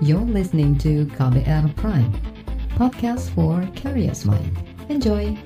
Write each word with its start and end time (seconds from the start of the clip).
You're 0.00 0.24
listening 0.24 0.80
to 0.80 1.04
KBR 1.12 1.76
Prime, 1.76 2.08
podcast 2.72 3.28
for 3.36 3.60
curious 3.76 4.24
mind. 4.24 4.56
Enjoy! 4.88 5.36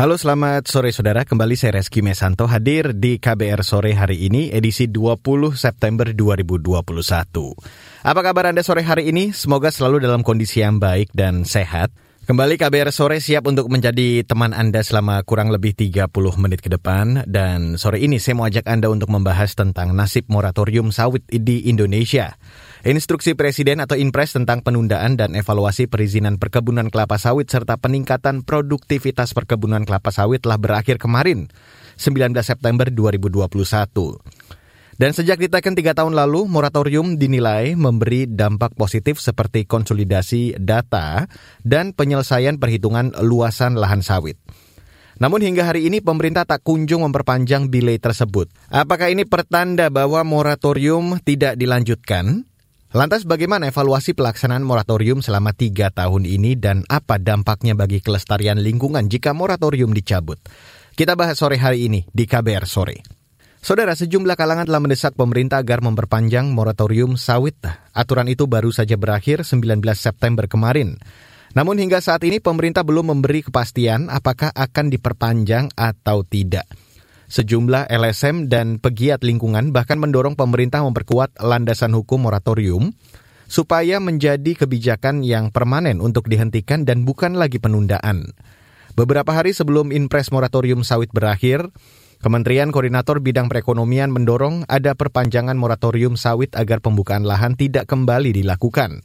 Halo 0.00 0.16
selamat 0.16 0.72
sore 0.72 0.88
saudara, 0.96 1.28
kembali 1.28 1.60
saya 1.60 1.84
Reski 1.84 2.00
Mesanto 2.00 2.48
hadir 2.48 2.96
di 2.96 3.20
KBR 3.20 3.60
Sore 3.60 3.92
hari 3.92 4.32
ini 4.32 4.48
edisi 4.48 4.88
20 4.88 5.52
September 5.52 6.08
2021. 6.08 6.72
Apa 8.00 8.20
kabar 8.24 8.48
Anda 8.48 8.64
sore 8.64 8.80
hari 8.80 9.12
ini? 9.12 9.36
Semoga 9.36 9.68
selalu 9.68 10.08
dalam 10.08 10.24
kondisi 10.24 10.64
yang 10.64 10.80
baik 10.80 11.12
dan 11.12 11.44
sehat. 11.44 11.92
Kembali 12.26 12.58
KBR 12.58 12.90
Sore 12.90 13.22
siap 13.22 13.46
untuk 13.46 13.70
menjadi 13.70 14.26
teman 14.26 14.50
Anda 14.50 14.82
selama 14.82 15.22
kurang 15.22 15.54
lebih 15.54 15.78
30 15.78 16.10
menit 16.42 16.58
ke 16.58 16.66
depan. 16.66 17.22
Dan 17.22 17.78
sore 17.78 18.02
ini 18.02 18.18
saya 18.18 18.34
mau 18.34 18.50
ajak 18.50 18.66
Anda 18.66 18.90
untuk 18.90 19.14
membahas 19.14 19.54
tentang 19.54 19.94
nasib 19.94 20.26
moratorium 20.26 20.90
sawit 20.90 21.22
di 21.30 21.70
Indonesia. 21.70 22.34
Instruksi 22.82 23.38
Presiden 23.38 23.78
atau 23.78 23.94
Inpres 23.94 24.34
tentang 24.34 24.66
penundaan 24.66 25.14
dan 25.14 25.38
evaluasi 25.38 25.86
perizinan 25.86 26.42
perkebunan 26.42 26.90
kelapa 26.90 27.14
sawit 27.14 27.46
serta 27.46 27.78
peningkatan 27.78 28.42
produktivitas 28.42 29.30
perkebunan 29.30 29.86
kelapa 29.86 30.10
sawit 30.10 30.42
telah 30.42 30.58
berakhir 30.58 30.98
kemarin, 30.98 31.46
19 31.94 32.34
September 32.42 32.90
2021. 32.90 34.65
Dan 34.96 35.12
sejak 35.12 35.36
ditekan 35.36 35.76
tiga 35.76 35.92
tahun 35.92 36.16
lalu, 36.16 36.48
moratorium 36.48 37.20
dinilai 37.20 37.76
memberi 37.76 38.24
dampak 38.24 38.72
positif 38.80 39.20
seperti 39.20 39.68
konsolidasi 39.68 40.56
data 40.56 41.28
dan 41.60 41.92
penyelesaian 41.92 42.56
perhitungan 42.56 43.12
luasan 43.20 43.76
lahan 43.76 44.00
sawit. 44.00 44.40
Namun 45.20 45.44
hingga 45.44 45.68
hari 45.68 45.88
ini 45.88 46.00
pemerintah 46.00 46.48
tak 46.48 46.64
kunjung 46.64 47.04
memperpanjang 47.04 47.68
delay 47.68 48.00
tersebut. 48.00 48.48
Apakah 48.72 49.12
ini 49.12 49.28
pertanda 49.28 49.92
bahwa 49.92 50.24
moratorium 50.24 51.20
tidak 51.24 51.60
dilanjutkan? 51.60 52.48
Lantas 52.96 53.28
bagaimana 53.28 53.68
evaluasi 53.68 54.16
pelaksanaan 54.16 54.64
moratorium 54.64 55.20
selama 55.20 55.52
tiga 55.52 55.92
tahun 55.92 56.24
ini 56.24 56.56
dan 56.56 56.88
apa 56.88 57.20
dampaknya 57.20 57.76
bagi 57.76 58.00
kelestarian 58.00 58.56
lingkungan 58.56 59.12
jika 59.12 59.36
moratorium 59.36 59.92
dicabut? 59.92 60.40
Kita 60.96 61.12
bahas 61.12 61.36
sore 61.36 61.60
hari 61.60 61.84
ini 61.84 62.08
di 62.08 62.24
KBR 62.24 62.64
Sore. 62.64 63.15
Saudara, 63.66 63.98
sejumlah 63.98 64.38
kalangan 64.38 64.70
telah 64.70 64.78
mendesak 64.78 65.18
pemerintah 65.18 65.58
agar 65.58 65.82
memperpanjang 65.82 66.54
moratorium 66.54 67.18
sawit. 67.18 67.58
Aturan 67.90 68.30
itu 68.30 68.46
baru 68.46 68.70
saja 68.70 68.94
berakhir 68.94 69.42
19 69.42 69.82
September 69.98 70.46
kemarin. 70.46 71.02
Namun 71.50 71.82
hingga 71.82 71.98
saat 71.98 72.22
ini 72.22 72.38
pemerintah 72.38 72.86
belum 72.86 73.10
memberi 73.10 73.42
kepastian 73.42 74.06
apakah 74.06 74.54
akan 74.54 74.86
diperpanjang 74.86 75.74
atau 75.74 76.22
tidak. 76.22 76.62
Sejumlah 77.26 77.90
LSM 77.90 78.46
dan 78.46 78.78
pegiat 78.78 79.26
lingkungan 79.26 79.74
bahkan 79.74 79.98
mendorong 79.98 80.38
pemerintah 80.38 80.86
memperkuat 80.86 81.34
landasan 81.42 81.90
hukum 81.98 82.22
moratorium 82.22 82.94
supaya 83.50 83.98
menjadi 83.98 84.62
kebijakan 84.62 85.26
yang 85.26 85.50
permanen 85.50 85.98
untuk 85.98 86.30
dihentikan 86.30 86.86
dan 86.86 87.02
bukan 87.02 87.34
lagi 87.34 87.58
penundaan. 87.58 88.30
Beberapa 88.94 89.34
hari 89.34 89.50
sebelum 89.50 89.90
Inpres 89.90 90.30
moratorium 90.30 90.86
sawit 90.86 91.10
berakhir, 91.10 91.66
Kementerian 92.20 92.72
Koordinator 92.72 93.20
Bidang 93.20 93.52
Perekonomian 93.52 94.08
mendorong 94.08 94.64
ada 94.66 94.96
perpanjangan 94.96 95.54
moratorium 95.54 96.16
sawit 96.16 96.56
agar 96.56 96.80
pembukaan 96.80 97.28
lahan 97.28 97.54
tidak 97.54 97.86
kembali 97.86 98.32
dilakukan. 98.32 99.04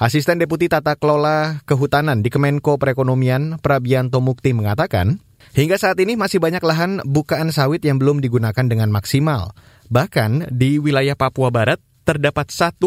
Asisten 0.00 0.40
Deputi 0.40 0.68
Tata 0.72 0.96
Kelola 0.96 1.60
Kehutanan 1.68 2.24
di 2.24 2.32
Kemenko 2.32 2.80
Perekonomian, 2.80 3.60
Prabianto 3.60 4.24
Mukti 4.24 4.56
mengatakan, 4.56 5.20
Hingga 5.52 5.76
saat 5.76 5.98
ini 6.00 6.14
masih 6.14 6.38
banyak 6.38 6.62
lahan 6.62 7.04
bukaan 7.04 7.50
sawit 7.50 7.82
yang 7.82 7.98
belum 7.98 8.22
digunakan 8.22 8.64
dengan 8.64 8.88
maksimal. 8.88 9.52
Bahkan 9.90 10.54
di 10.54 10.78
wilayah 10.78 11.18
Papua 11.18 11.50
Barat 11.50 11.82
terdapat 12.06 12.48
1,4 12.48 12.80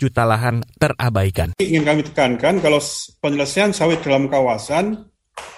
juta 0.00 0.22
lahan 0.24 0.62
terabaikan. 0.80 1.52
Ingin 1.60 1.82
kami 1.84 2.02
tekankan 2.06 2.62
kalau 2.62 2.80
penyelesaian 3.20 3.70
sawit 3.74 4.00
dalam 4.02 4.30
kawasan, 4.30 5.06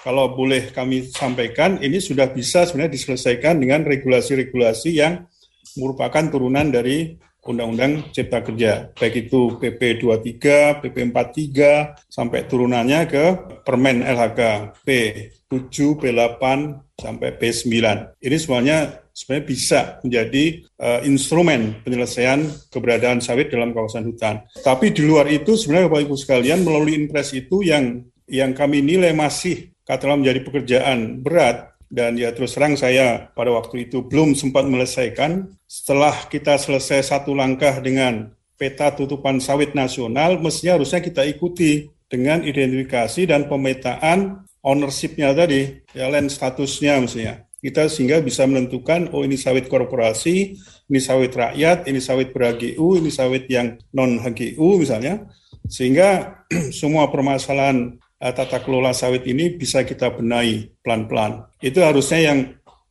kalau 0.03 0.31
boleh 0.35 0.71
kami 0.71 1.11
sampaikan, 1.11 1.79
ini 1.83 1.99
sudah 1.99 2.31
bisa 2.31 2.63
sebenarnya 2.63 2.95
diselesaikan 2.95 3.59
dengan 3.59 3.83
regulasi-regulasi 3.83 4.89
yang 4.95 5.27
merupakan 5.77 6.23
turunan 6.31 6.71
dari 6.71 7.19
Undang-Undang 7.39 8.11
Cipta 8.11 8.43
Kerja, 8.43 8.91
baik 8.93 9.25
itu 9.31 9.55
PP 9.57 10.03
23, 10.03 10.83
PP 10.83 10.97
43, 11.07 12.11
sampai 12.11 12.45
turunannya 12.45 13.07
ke 13.07 13.25
Permen 13.63 14.03
LHK 14.03 14.41
P 14.83 14.89
7, 15.47 15.97
P8, 15.97 16.43
sampai 16.99 17.29
P9. 17.39 17.73
Ini 18.19 18.37
semuanya 18.37 19.01
sebenarnya 19.15 19.45
bisa 19.47 19.79
menjadi 20.03 20.45
uh, 20.83 20.99
instrumen 21.07 21.79
penyelesaian 21.81 22.43
keberadaan 22.69 23.23
sawit 23.23 23.49
dalam 23.49 23.71
kawasan 23.71 24.05
hutan. 24.05 24.43
Tapi 24.59 24.91
di 24.91 25.07
luar 25.07 25.25
itu 25.31 25.55
sebenarnya 25.55 25.87
Bapak 25.89 26.05
Ibu 26.05 26.15
sekalian 26.19 26.61
melalui 26.61 26.93
impres 26.99 27.31
itu 27.31 27.63
yang 27.63 28.03
yang 28.29 28.53
kami 28.53 28.85
nilai 28.85 29.11
masih 29.11 29.73
katakanlah 29.89 30.21
menjadi 30.21 30.39
pekerjaan 30.45 31.25
berat 31.25 31.73
dan 31.89 32.13
ya 32.13 32.29
terus 32.29 32.53
terang 32.53 32.77
saya 32.77 33.33
pada 33.33 33.49
waktu 33.49 33.89
itu 33.89 34.05
belum 34.05 34.37
sempat 34.37 34.69
menyelesaikan. 34.69 35.49
Setelah 35.65 36.29
kita 36.29 36.61
selesai 36.61 37.09
satu 37.09 37.33
langkah 37.33 37.81
dengan 37.81 38.29
peta 38.53 38.93
tutupan 38.93 39.41
sawit 39.41 39.73
nasional, 39.73 40.37
mestinya 40.37 40.77
harusnya 40.77 41.01
kita 41.01 41.25
ikuti 41.25 41.89
dengan 42.05 42.45
identifikasi 42.45 43.25
dan 43.25 43.49
pemetaan 43.49 44.45
ownership-nya 44.61 45.33
tadi, 45.33 45.81
ya 45.97 46.09
land 46.13 46.29
statusnya 46.29 47.01
mestinya. 47.01 47.35
Kita 47.59 47.91
sehingga 47.91 48.23
bisa 48.23 48.47
menentukan, 48.47 49.11
oh 49.11 49.25
ini 49.25 49.35
sawit 49.35 49.67
korporasi, 49.67 50.55
ini 50.87 50.99
sawit 50.99 51.35
rakyat, 51.35 51.91
ini 51.91 51.99
sawit 51.99 52.31
ber-HGU, 52.31 53.03
ini 53.03 53.11
sawit 53.11 53.51
yang 53.51 53.75
non-HGU 53.91 54.79
misalnya. 54.79 55.27
Sehingga 55.67 56.39
semua 56.79 57.11
permasalahan 57.11 57.99
uh, 58.19 58.33
tata 58.35 58.59
kelola 58.61 58.91
sawit 58.91 59.23
ini 59.25 59.55
bisa 59.55 59.87
kita 59.87 60.11
benahi 60.13 60.69
pelan-pelan. 60.83 61.47
Itu 61.63 61.81
harusnya 61.81 62.19
yang 62.31 62.39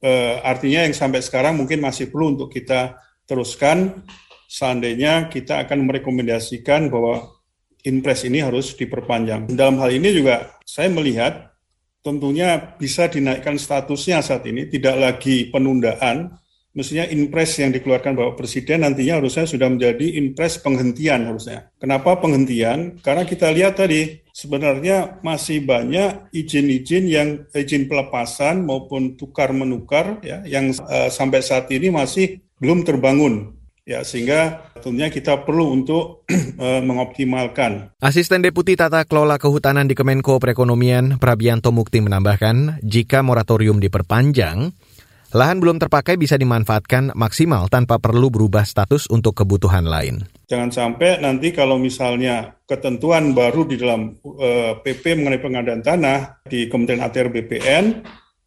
uh, 0.03 0.35
artinya 0.43 0.89
yang 0.89 0.95
sampai 0.97 1.21
sekarang 1.21 1.61
mungkin 1.61 1.85
masih 1.85 2.09
perlu 2.09 2.35
untuk 2.37 2.51
kita 2.53 2.99
teruskan. 3.29 4.05
Seandainya 4.49 5.29
kita 5.29 5.61
akan 5.69 5.85
merekomendasikan 5.85 6.89
bahwa 6.89 7.37
impres 7.85 8.25
ini 8.25 8.41
harus 8.41 8.73
diperpanjang. 8.73 9.53
Dalam 9.53 9.77
hal 9.85 9.93
ini 9.93 10.09
juga 10.11 10.57
saya 10.65 10.89
melihat 10.89 11.53
tentunya 12.01 12.57
bisa 12.81 13.13
dinaikkan 13.13 13.61
statusnya 13.61 14.25
saat 14.25 14.49
ini, 14.49 14.65
tidak 14.73 14.97
lagi 14.97 15.53
penundaan, 15.53 16.33
mestinya 16.73 17.05
impres 17.11 17.61
yang 17.61 17.75
dikeluarkan 17.75 18.17
Bapak 18.17 18.41
Presiden 18.41 18.87
nantinya 18.87 19.21
harusnya 19.21 19.45
sudah 19.45 19.69
menjadi 19.69 20.17
impres 20.17 20.63
penghentian 20.63 21.29
harusnya. 21.29 21.69
Kenapa 21.77 22.17
penghentian? 22.17 22.97
Karena 23.05 23.29
kita 23.29 23.53
lihat 23.53 23.77
tadi 23.77 24.28
sebenarnya 24.39 25.19
masih 25.27 25.67
banyak 25.67 26.31
izin-izin 26.31 27.11
yang 27.11 27.29
izin 27.51 27.91
pelepasan 27.91 28.63
maupun 28.63 29.19
tukar 29.19 29.51
menukar 29.51 30.23
ya 30.23 30.47
yang 30.47 30.71
uh, 30.79 31.11
sampai 31.11 31.43
saat 31.43 31.67
ini 31.75 31.91
masih 31.91 32.39
belum 32.63 32.87
terbangun 32.87 33.59
ya 33.83 34.07
sehingga 34.07 34.71
tentunya 34.79 35.11
kita 35.11 35.43
perlu 35.43 35.75
untuk 35.75 36.23
uh, 36.31 36.79
mengoptimalkan. 36.87 37.99
Asisten 37.99 38.47
Deputi 38.47 38.79
Tata 38.79 39.03
Kelola 39.03 39.43
Kehutanan 39.43 39.91
di 39.91 39.99
Kemenko 39.99 40.39
Perekonomian 40.39 41.19
Prabianto 41.19 41.75
Mukti 41.75 41.99
menambahkan, 41.99 42.79
jika 42.87 43.27
moratorium 43.27 43.83
diperpanjang, 43.83 44.71
lahan 45.35 45.59
belum 45.59 45.83
terpakai 45.83 46.15
bisa 46.15 46.39
dimanfaatkan 46.39 47.17
maksimal 47.19 47.67
tanpa 47.67 47.99
perlu 47.99 48.31
berubah 48.31 48.63
status 48.63 49.11
untuk 49.11 49.35
kebutuhan 49.35 49.89
lain. 49.89 50.38
Jangan 50.49 50.73
sampai 50.73 51.21
nanti 51.21 51.53
kalau 51.53 51.77
misalnya 51.77 52.57
ketentuan 52.65 53.37
baru 53.37 53.69
di 53.69 53.77
dalam 53.77 54.17
uh, 54.25 54.41
eh, 54.41 54.73
PP 54.81 55.21
mengenai 55.21 55.45
pengadaan 55.45 55.85
tanah 55.85 56.41
di 56.49 56.73
Kementerian 56.73 57.05
ATR 57.05 57.29
BPN, 57.29 57.85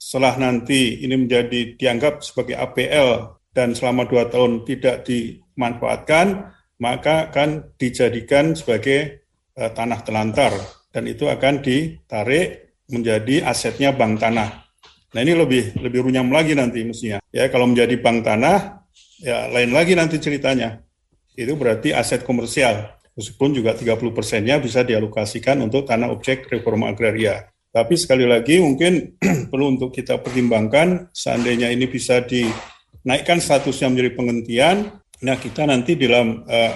setelah 0.01 0.33
nanti 0.41 1.05
ini 1.05 1.13
menjadi 1.13 1.77
dianggap 1.77 2.25
sebagai 2.25 2.57
APL 2.57 3.37
dan 3.53 3.77
selama 3.77 4.09
dua 4.09 4.25
tahun 4.33 4.65
tidak 4.65 5.05
dimanfaatkan, 5.05 6.49
maka 6.81 7.29
akan 7.29 7.77
dijadikan 7.77 8.57
sebagai 8.57 9.29
uh, 9.61 9.69
tanah 9.69 10.01
telantar 10.01 10.57
dan 10.89 11.05
itu 11.05 11.29
akan 11.29 11.61
ditarik 11.61 12.81
menjadi 12.89 13.45
asetnya 13.45 13.93
bank 13.93 14.17
tanah. 14.17 14.49
Nah 15.13 15.19
ini 15.21 15.37
lebih 15.37 15.77
lebih 15.77 16.09
runyam 16.09 16.33
lagi 16.33 16.57
nanti 16.57 16.81
mestinya. 16.81 17.21
Ya 17.29 17.45
kalau 17.53 17.69
menjadi 17.69 17.93
bank 18.01 18.25
tanah, 18.25 18.89
ya 19.21 19.53
lain 19.53 19.69
lagi 19.69 19.93
nanti 19.93 20.17
ceritanya 20.17 20.81
itu 21.35 21.53
berarti 21.55 21.95
aset 21.95 22.23
komersial. 22.23 22.97
Meskipun 23.11 23.51
juga 23.51 23.75
30 23.75 24.15
persennya 24.15 24.55
bisa 24.63 24.87
dialokasikan 24.87 25.59
untuk 25.59 25.83
tanah 25.83 26.07
objek 26.11 26.47
reforma 26.47 26.91
agraria. 26.91 27.51
Tapi 27.71 27.95
sekali 27.95 28.27
lagi 28.27 28.59
mungkin 28.59 29.15
perlu 29.51 29.75
untuk 29.75 29.95
kita 29.95 30.19
pertimbangkan 30.19 31.11
seandainya 31.15 31.71
ini 31.71 31.87
bisa 31.87 32.23
dinaikkan 32.23 33.39
statusnya 33.39 33.91
menjadi 33.91 34.11
penghentian, 34.15 34.77
nah 35.23 35.39
kita 35.39 35.63
nanti 35.63 35.95
dalam 35.95 36.43
uh, 36.47 36.73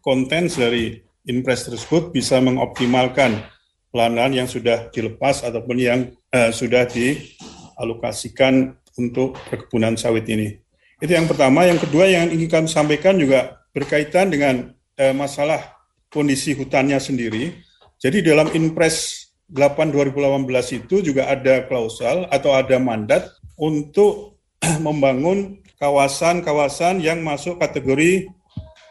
konten 0.00 0.48
dari 0.48 0.96
impres 1.28 1.68
tersebut 1.68 2.16
bisa 2.16 2.40
mengoptimalkan 2.40 3.44
lahan-lahan 3.92 4.44
yang 4.44 4.48
sudah 4.48 4.88
dilepas 4.88 5.44
ataupun 5.44 5.76
yang 5.76 6.00
uh, 6.32 6.48
sudah 6.48 6.88
dialokasikan 6.88 8.72
untuk 8.96 9.36
perkebunan 9.52 10.00
sawit 10.00 10.24
ini. 10.32 10.56
Itu 10.98 11.14
yang 11.14 11.30
pertama. 11.30 11.68
Yang 11.68 11.86
kedua 11.86 12.10
yang 12.10 12.32
ingin 12.32 12.48
kami 12.50 12.68
sampaikan 12.72 13.14
juga 13.20 13.57
berkaitan 13.78 14.34
dengan 14.34 14.74
uh, 14.98 15.14
masalah 15.14 15.78
kondisi 16.10 16.58
hutannya 16.58 16.98
sendiri. 16.98 17.54
Jadi 18.02 18.26
dalam 18.26 18.50
Inpres 18.50 19.30
8 19.54 19.94
2018 19.94 20.82
itu 20.82 21.00
juga 21.00 21.30
ada 21.30 21.62
klausal 21.70 22.26
atau 22.34 22.52
ada 22.58 22.76
mandat 22.82 23.30
untuk 23.54 24.42
membangun 24.86 25.62
kawasan-kawasan 25.78 26.98
yang 26.98 27.22
masuk 27.22 27.62
kategori 27.62 28.26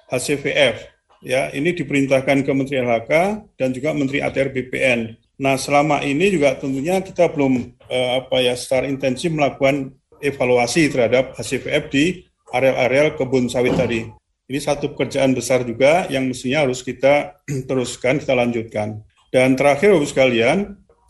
HCVF 0.08 0.98
ya 1.22 1.50
ini 1.54 1.74
diperintahkan 1.74 2.46
ke 2.46 2.52
Menteri 2.54 2.82
LHK 2.82 3.12
dan 3.58 3.70
juga 3.74 3.94
Menteri 3.94 4.22
ATR 4.22 4.54
BPN. 4.54 5.18
Nah 5.38 5.56
selama 5.58 6.02
ini 6.02 6.34
juga 6.34 6.58
tentunya 6.58 7.02
kita 7.02 7.30
belum 7.30 7.78
eh, 7.90 8.10
apa 8.24 8.42
ya 8.42 8.58
secara 8.58 8.90
intensif 8.90 9.30
melakukan 9.30 9.94
evaluasi 10.22 10.90
terhadap 10.90 11.38
HCVF 11.38 11.84
di 11.94 12.26
areal-areal 12.50 13.14
kebun 13.20 13.52
sawit 13.52 13.78
tadi. 13.78 14.08
Ini 14.48 14.60
satu 14.64 14.96
pekerjaan 14.96 15.36
besar 15.36 15.68
juga 15.68 16.08
yang 16.08 16.28
mestinya 16.32 16.64
harus 16.64 16.80
kita 16.80 17.44
teruskan, 17.70 18.24
kita 18.24 18.32
lanjutkan. 18.32 19.04
Dan 19.28 19.60
terakhir, 19.60 19.92
Bapak 19.92 20.08
sekalian, 20.08 20.58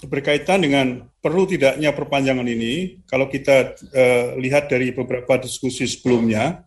berkaitan 0.09 0.65
dengan 0.65 1.05
perlu 1.21 1.45
tidaknya 1.45 1.93
perpanjangan 1.93 2.49
ini, 2.49 3.05
kalau 3.05 3.29
kita 3.29 3.77
eh, 3.93 4.33
lihat 4.41 4.73
dari 4.73 4.89
beberapa 4.89 5.37
diskusi 5.37 5.85
sebelumnya, 5.85 6.65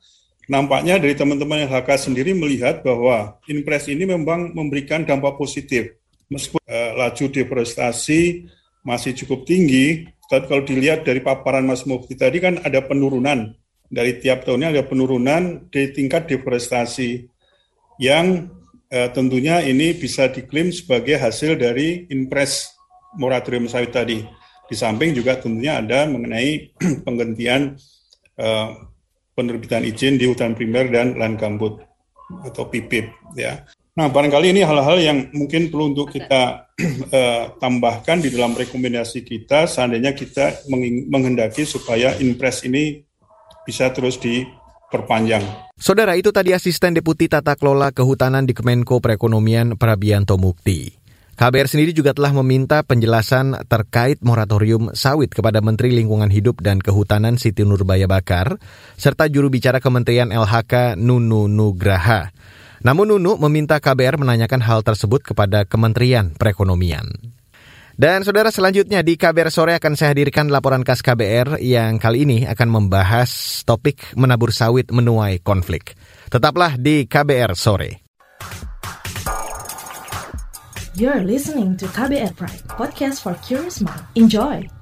nampaknya 0.51 0.99
dari 0.99 1.15
teman-teman 1.15 1.71
LHK 1.71 2.11
sendiri 2.11 2.35
melihat 2.35 2.83
bahwa 2.83 3.39
impres 3.47 3.87
ini 3.87 4.03
memang 4.03 4.51
memberikan 4.51 5.07
dampak 5.07 5.39
positif. 5.39 5.95
Meskipun 6.27 6.63
uh, 6.63 6.91
laju 6.95 7.25
deforestasi 7.27 8.47
masih 8.87 9.15
cukup 9.23 9.47
tinggi, 9.47 10.11
tapi 10.31 10.47
kalau 10.47 10.63
dilihat 10.63 11.03
dari 11.03 11.23
paparan 11.23 11.67
Mas 11.67 11.83
Mufti 11.87 12.15
tadi 12.15 12.39
kan 12.43 12.59
ada 12.63 12.83
penurunan. 12.83 13.55
Dari 13.91 14.23
tiap 14.23 14.47
tahunnya 14.47 14.71
ada 14.71 14.83
penurunan 14.87 15.67
di 15.67 15.91
tingkat 15.91 16.31
deforestasi 16.31 17.27
yang 17.99 18.47
uh, 18.87 19.09
tentunya 19.11 19.59
ini 19.67 19.99
bisa 19.99 20.31
diklaim 20.31 20.71
sebagai 20.71 21.19
hasil 21.19 21.59
dari 21.59 22.07
impres 22.07 22.71
moratorium 23.19 23.67
sawit 23.67 23.91
tadi. 23.91 24.23
Di 24.71 24.79
samping 24.79 25.11
juga 25.11 25.43
tentunya 25.43 25.83
ada 25.83 26.07
mengenai 26.07 26.71
penghentian 27.07 27.75
uh, 28.39 28.79
penerbitan 29.35 29.83
izin 29.83 30.15
di 30.15 30.31
hutan 30.31 30.55
primer 30.55 30.87
dan 30.87 31.19
lahan 31.19 31.35
gambut 31.35 31.83
atau 32.47 32.71
PIPIP 32.71 33.35
ya. 33.35 33.67
Nah, 33.99 34.07
barangkali 34.07 34.55
ini 34.55 34.63
hal-hal 34.63 35.03
yang 35.03 35.19
mungkin 35.35 35.67
perlu 35.67 35.91
untuk 35.91 36.15
kita 36.15 36.71
uh, 37.11 37.45
tambahkan 37.63 38.23
di 38.23 38.31
dalam 38.31 38.55
rekomendasi 38.55 39.27
kita 39.27 39.67
seandainya 39.67 40.15
kita 40.15 40.63
menghendaki 41.11 41.67
supaya 41.67 42.15
impres 42.23 42.63
ini 42.63 43.03
bisa 43.71 43.95
terus 43.95 44.19
diperpanjang. 44.19 45.71
Saudara, 45.79 46.19
itu 46.19 46.35
tadi 46.35 46.51
asisten 46.51 46.99
deputi 46.99 47.31
tata 47.31 47.55
kelola 47.55 47.95
kehutanan 47.95 48.43
di 48.43 48.51
Kemenko 48.51 48.99
Perekonomian 48.99 49.79
Prabianto 49.79 50.35
Mukti. 50.35 50.99
KBR 51.41 51.73
sendiri 51.73 51.97
juga 51.97 52.13
telah 52.13 52.37
meminta 52.37 52.85
penjelasan 52.85 53.65
terkait 53.65 54.21
moratorium 54.21 54.93
sawit 54.93 55.33
kepada 55.33 55.65
Menteri 55.65 55.89
Lingkungan 55.89 56.29
Hidup 56.29 56.61
dan 56.61 56.85
Kehutanan 56.85 57.41
Siti 57.41 57.65
Nurbaya 57.65 58.05
Bakar, 58.05 58.61
serta 59.01 59.25
juru 59.25 59.49
bicara 59.49 59.81
Kementerian 59.81 60.29
LHK 60.29 61.01
Nunu 61.01 61.49
Nugraha. 61.49 62.29
Namun 62.85 63.17
Nunu 63.17 63.41
meminta 63.49 63.81
KBR 63.81 64.21
menanyakan 64.21 64.61
hal 64.61 64.85
tersebut 64.85 65.25
kepada 65.25 65.65
Kementerian 65.65 66.37
Perekonomian. 66.37 67.40
Dan 68.01 68.25
saudara 68.25 68.49
selanjutnya 68.49 69.05
di 69.05 69.21
KBR 69.21 69.53
sore 69.53 69.77
akan 69.77 69.93
saya 69.93 70.17
hadirkan 70.17 70.49
laporan 70.49 70.81
khas 70.81 71.05
KBR 71.05 71.61
yang 71.61 72.01
kali 72.01 72.25
ini 72.25 72.49
akan 72.49 72.73
membahas 72.73 73.61
topik 73.69 74.17
menabur 74.17 74.57
sawit 74.57 74.89
menuai 74.89 75.45
konflik. 75.45 75.93
Tetaplah 76.33 76.81
di 76.81 77.05
KBR 77.05 77.53
sore. 77.53 78.01
You're 80.97 81.21
listening 81.29 81.77
to 81.77 81.85
KBR 81.93 82.41
Pride, 82.41 82.65
podcast 82.73 83.21
for 83.21 83.37
curious 83.45 83.85
mind. 83.85 84.01
Enjoy! 84.17 84.80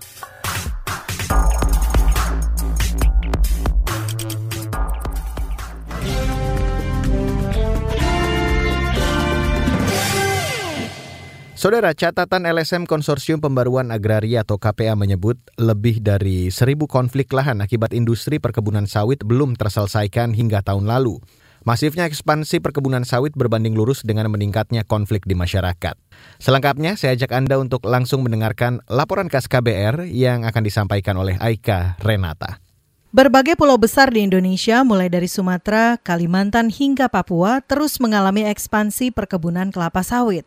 Saudara, 11.59 11.91
catatan 11.91 12.47
LSM 12.47 12.87
Konsorsium 12.87 13.43
Pembaruan 13.43 13.91
Agraria 13.91 14.47
atau 14.47 14.63
KPA 14.63 14.95
menyebut 14.95 15.43
lebih 15.59 15.99
dari 15.99 16.55
seribu 16.55 16.87
konflik 16.87 17.35
lahan 17.35 17.59
akibat 17.59 17.91
industri 17.99 18.39
perkebunan 18.39 18.87
sawit 18.87 19.27
belum 19.27 19.59
terselesaikan 19.59 20.39
hingga 20.39 20.63
tahun 20.63 20.87
lalu. 20.87 21.19
Masifnya 21.67 22.07
ekspansi 22.07 22.63
perkebunan 22.63 23.03
sawit 23.03 23.35
berbanding 23.35 23.75
lurus 23.75 24.07
dengan 24.07 24.31
meningkatnya 24.31 24.87
konflik 24.87 25.27
di 25.27 25.35
masyarakat. 25.35 25.99
Selengkapnya, 26.39 26.95
saya 26.95 27.19
ajak 27.19 27.35
Anda 27.35 27.59
untuk 27.59 27.83
langsung 27.91 28.23
mendengarkan 28.23 28.79
laporan 28.87 29.27
khas 29.27 29.51
KBR 29.51 30.07
yang 30.07 30.47
akan 30.47 30.63
disampaikan 30.63 31.19
oleh 31.19 31.43
Aika 31.43 31.99
Renata. 31.99 32.63
Berbagai 33.11 33.59
pulau 33.59 33.83
besar 33.83 34.15
di 34.15 34.23
Indonesia, 34.23 34.87
mulai 34.87 35.11
dari 35.11 35.27
Sumatera, 35.27 35.99
Kalimantan 35.99 36.71
hingga 36.71 37.11
Papua, 37.11 37.59
terus 37.67 37.99
mengalami 37.99 38.47
ekspansi 38.47 39.11
perkebunan 39.11 39.75
kelapa 39.75 40.07
sawit. 40.07 40.47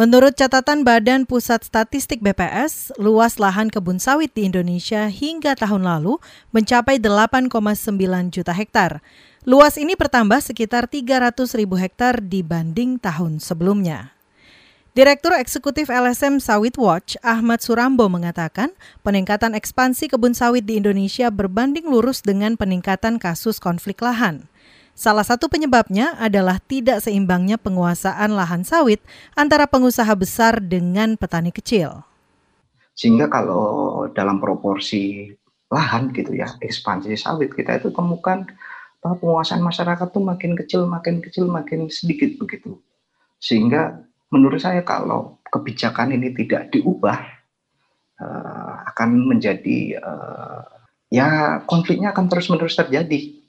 Menurut 0.00 0.32
catatan 0.32 0.80
Badan 0.80 1.28
Pusat 1.28 1.68
Statistik 1.68 2.24
BPS, 2.24 2.88
luas 2.96 3.36
lahan 3.36 3.68
kebun 3.68 4.00
sawit 4.00 4.32
di 4.32 4.48
Indonesia 4.48 5.12
hingga 5.12 5.52
tahun 5.52 5.84
lalu 5.84 6.16
mencapai 6.56 6.96
8,9 6.96 7.52
juta 8.32 8.56
hektar. 8.56 9.04
Luas 9.44 9.76
ini 9.76 9.92
bertambah 10.00 10.40
sekitar 10.40 10.88
300 10.88 11.52
ribu 11.52 11.76
hektar 11.76 12.24
dibanding 12.24 12.96
tahun 12.96 13.44
sebelumnya. 13.44 14.16
Direktur 14.96 15.36
Eksekutif 15.36 15.92
LSM 15.92 16.40
Sawit 16.40 16.80
Watch, 16.80 17.20
Ahmad 17.20 17.60
Surambo 17.60 18.08
mengatakan, 18.08 18.72
peningkatan 19.04 19.52
ekspansi 19.52 20.08
kebun 20.08 20.32
sawit 20.32 20.64
di 20.64 20.80
Indonesia 20.80 21.28
berbanding 21.28 21.84
lurus 21.84 22.24
dengan 22.24 22.56
peningkatan 22.56 23.20
kasus 23.20 23.60
konflik 23.60 24.00
lahan. 24.00 24.48
Salah 25.00 25.24
satu 25.24 25.48
penyebabnya 25.48 26.12
adalah 26.20 26.60
tidak 26.60 27.00
seimbangnya 27.00 27.56
penguasaan 27.56 28.36
lahan 28.36 28.68
sawit 28.68 29.00
antara 29.32 29.64
pengusaha 29.64 30.12
besar 30.12 30.60
dengan 30.60 31.16
petani 31.16 31.48
kecil. 31.48 32.04
Sehingga 32.92 33.32
kalau 33.32 34.04
dalam 34.12 34.44
proporsi 34.44 35.32
lahan 35.72 36.12
gitu 36.12 36.36
ya, 36.36 36.52
ekspansi 36.60 37.16
sawit 37.16 37.48
kita 37.56 37.80
itu 37.80 37.88
temukan 37.96 38.44
bahwa 39.00 39.16
penguasaan 39.16 39.64
masyarakat 39.64 40.04
tuh 40.12 40.20
makin 40.20 40.52
kecil, 40.52 40.84
makin 40.84 41.24
kecil, 41.24 41.48
makin 41.48 41.88
sedikit 41.88 42.36
begitu. 42.36 42.76
Sehingga 43.40 44.04
menurut 44.28 44.60
saya 44.60 44.84
kalau 44.84 45.40
kebijakan 45.48 46.12
ini 46.12 46.36
tidak 46.36 46.76
diubah 46.76 47.24
uh, 48.20 48.84
akan 48.92 49.32
menjadi 49.32 49.96
uh, 49.96 50.60
ya 51.08 51.64
konfliknya 51.64 52.12
akan 52.12 52.28
terus-menerus 52.28 52.76
terjadi. 52.76 53.39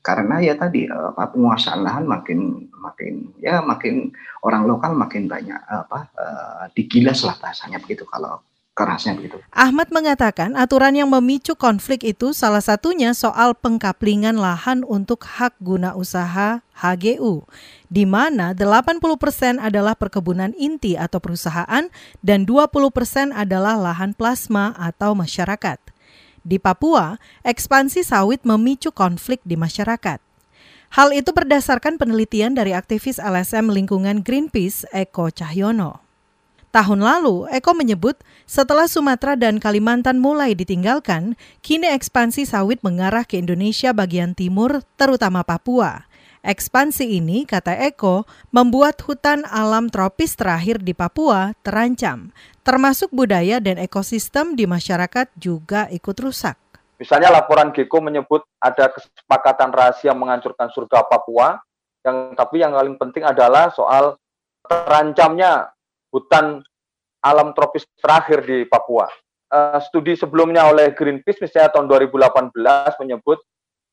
Karena 0.00 0.40
ya 0.40 0.56
tadi 0.56 0.88
uh, 0.88 1.12
penguasaan 1.12 1.84
lahan 1.84 2.08
makin 2.08 2.72
makin 2.80 3.36
ya 3.36 3.60
makin 3.60 4.08
orang 4.40 4.64
lokal 4.64 4.96
makin 4.96 5.28
banyak 5.28 5.60
apa 5.68 6.08
uh, 6.16 6.64
digilas 6.72 7.20
lah 7.20 7.36
bahasanya 7.36 7.76
begitu 7.84 8.08
kalau 8.08 8.40
kerasnya 8.80 9.12
begitu. 9.12 9.36
Ahmad 9.52 9.92
mengatakan 9.92 10.56
aturan 10.56 10.96
yang 10.96 11.12
memicu 11.12 11.52
konflik 11.52 12.00
itu 12.06 12.32
salah 12.32 12.64
satunya 12.64 13.12
soal 13.12 13.52
pengkaplingan 13.52 14.40
lahan 14.40 14.86
untuk 14.88 15.28
hak 15.28 15.58
guna 15.60 15.92
usaha 15.92 16.64
HGU, 16.80 17.44
di 17.92 18.08
mana 18.08 18.56
80% 18.56 19.04
persen 19.20 19.60
adalah 19.60 19.92
perkebunan 19.92 20.56
inti 20.56 20.96
atau 20.96 21.20
perusahaan 21.20 21.92
dan 22.24 22.48
20% 22.48 22.72
persen 22.88 23.36
adalah 23.36 23.76
lahan 23.76 24.16
plasma 24.16 24.72
atau 24.80 25.12
masyarakat. 25.12 25.89
Di 26.40 26.56
Papua, 26.56 27.20
ekspansi 27.44 28.00
sawit 28.02 28.42
memicu 28.48 28.90
konflik 28.90 29.44
di 29.44 29.54
masyarakat. 29.54 30.20
Hal 30.90 31.14
itu 31.14 31.30
berdasarkan 31.30 32.02
penelitian 32.02 32.58
dari 32.58 32.74
aktivis 32.74 33.22
LSM 33.22 33.70
lingkungan 33.70 34.26
Greenpeace 34.26 34.88
Eko 34.90 35.30
Cahyono. 35.30 36.02
Tahun 36.70 37.02
lalu, 37.02 37.50
Eko 37.50 37.74
menyebut 37.74 38.18
setelah 38.46 38.86
Sumatera 38.86 39.34
dan 39.34 39.58
Kalimantan 39.58 40.22
mulai 40.22 40.54
ditinggalkan, 40.54 41.34
kini 41.62 41.90
ekspansi 41.90 42.46
sawit 42.46 42.82
mengarah 42.86 43.26
ke 43.26 43.38
Indonesia 43.38 43.90
bagian 43.90 44.34
timur, 44.38 44.82
terutama 44.94 45.42
Papua. 45.42 46.09
Ekspansi 46.40 47.20
ini, 47.20 47.44
kata 47.44 47.76
Eko, 47.76 48.24
membuat 48.48 49.04
hutan 49.04 49.44
alam 49.44 49.92
tropis 49.92 50.32
terakhir 50.32 50.80
di 50.80 50.96
Papua 50.96 51.52
terancam, 51.60 52.32
termasuk 52.64 53.12
budaya 53.12 53.60
dan 53.60 53.76
ekosistem 53.76 54.56
di 54.56 54.64
masyarakat 54.64 55.28
juga 55.36 55.84
ikut 55.92 56.16
rusak. 56.16 56.56
Misalnya 56.96 57.28
laporan 57.28 57.76
Geko 57.76 58.00
menyebut 58.00 58.40
ada 58.56 58.88
kesepakatan 58.88 59.68
rahasia 59.68 60.16
menghancurkan 60.16 60.72
surga 60.72 61.04
Papua, 61.04 61.60
yang 62.08 62.32
tapi 62.32 62.64
yang 62.64 62.72
paling 62.72 62.96
penting 62.96 63.24
adalah 63.24 63.68
soal 63.76 64.16
terancamnya 64.64 65.68
hutan 66.08 66.64
alam 67.20 67.52
tropis 67.52 67.84
terakhir 68.00 68.48
di 68.48 68.64
Papua. 68.64 69.12
Uh, 69.52 69.76
studi 69.84 70.16
sebelumnya 70.16 70.64
oleh 70.72 70.96
Greenpeace 70.96 71.44
misalnya 71.44 71.68
tahun 71.68 71.84
2018 71.84 72.56
menyebut 73.04 73.44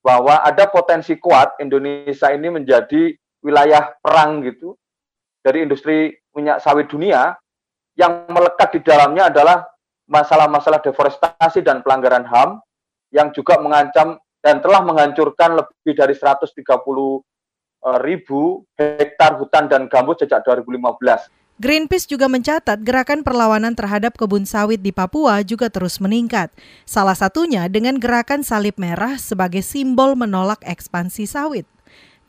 bahwa 0.07 0.39
ada 0.39 0.71
potensi 0.71 1.19
kuat 1.19 1.59
Indonesia 1.59 2.31
ini 2.31 2.47
menjadi 2.47 3.11
wilayah 3.43 3.91
perang 3.99 4.39
gitu 4.47 4.79
dari 5.43 5.67
industri 5.67 6.15
minyak 6.31 6.63
sawit 6.63 6.87
dunia 6.87 7.35
yang 7.99 8.23
melekat 8.31 8.79
di 8.79 8.79
dalamnya 8.87 9.27
adalah 9.27 9.67
masalah-masalah 10.07 10.79
deforestasi 10.79 11.59
dan 11.59 11.83
pelanggaran 11.83 12.23
HAM 12.23 12.63
yang 13.11 13.35
juga 13.35 13.59
mengancam 13.59 14.15
dan 14.39 14.63
telah 14.63 14.79
menghancurkan 14.79 15.59
lebih 15.59 15.91
dari 15.91 16.15
130 16.15 16.55
eh, 16.55 17.99
ribu 18.07 18.63
hektar 18.79 19.35
hutan 19.35 19.67
dan 19.67 19.91
gambut 19.91 20.23
sejak 20.23 20.39
2015. 20.47 21.27
Greenpeace 21.57 22.05
juga 22.05 22.29
mencatat 22.29 22.85
gerakan 22.85 23.25
perlawanan 23.25 23.73
terhadap 23.73 24.13
kebun 24.13 24.45
sawit 24.45 24.77
di 24.77 24.93
Papua 24.93 25.41
juga 25.41 25.73
terus 25.73 25.97
meningkat. 25.97 26.53
Salah 26.85 27.17
satunya 27.17 27.65
dengan 27.65 27.97
gerakan 27.97 28.45
salib 28.45 28.77
merah 28.77 29.17
sebagai 29.17 29.65
simbol 29.65 30.13
menolak 30.13 30.61
ekspansi 30.61 31.25
sawit. 31.25 31.65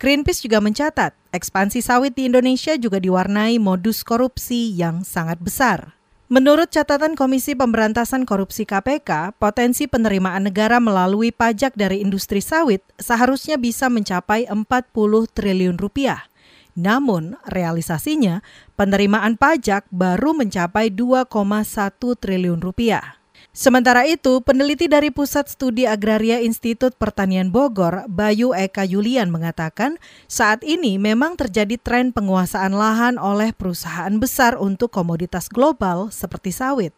Greenpeace 0.00 0.40
juga 0.40 0.64
mencatat 0.64 1.12
ekspansi 1.36 1.84
sawit 1.84 2.16
di 2.16 2.24
Indonesia 2.24 2.72
juga 2.80 2.96
diwarnai 2.96 3.60
modus 3.60 4.00
korupsi 4.00 4.72
yang 4.72 5.04
sangat 5.04 5.36
besar. 5.44 5.92
Menurut 6.32 6.72
catatan 6.72 7.12
Komisi 7.12 7.52
Pemberantasan 7.52 8.24
Korupsi 8.24 8.64
KPK, 8.64 9.36
potensi 9.36 9.84
penerimaan 9.88 10.48
negara 10.48 10.80
melalui 10.80 11.36
pajak 11.36 11.76
dari 11.76 12.00
industri 12.00 12.40
sawit 12.40 12.80
seharusnya 12.96 13.60
bisa 13.60 13.92
mencapai 13.92 14.48
40 14.48 14.64
triliun 15.36 15.76
rupiah. 15.76 16.28
Namun, 16.78 17.34
realisasinya 17.50 18.38
penerimaan 18.78 19.34
pajak 19.34 19.90
baru 19.90 20.38
mencapai 20.38 20.94
2,1 20.94 21.26
triliun 21.98 22.62
rupiah. 22.62 23.18
Sementara 23.50 24.06
itu, 24.06 24.38
peneliti 24.38 24.86
dari 24.86 25.10
Pusat 25.10 25.50
Studi 25.50 25.82
Agraria 25.82 26.38
Institut 26.38 26.94
Pertanian 26.94 27.50
Bogor, 27.50 28.06
Bayu 28.06 28.54
Eka 28.54 28.86
Yulian 28.86 29.34
mengatakan, 29.34 29.98
saat 30.30 30.62
ini 30.62 30.94
memang 30.94 31.34
terjadi 31.34 31.74
tren 31.74 32.14
penguasaan 32.14 32.70
lahan 32.70 33.18
oleh 33.18 33.50
perusahaan 33.50 34.14
besar 34.14 34.54
untuk 34.54 34.94
komoditas 34.94 35.50
global 35.50 36.14
seperti 36.14 36.54
sawit. 36.54 36.94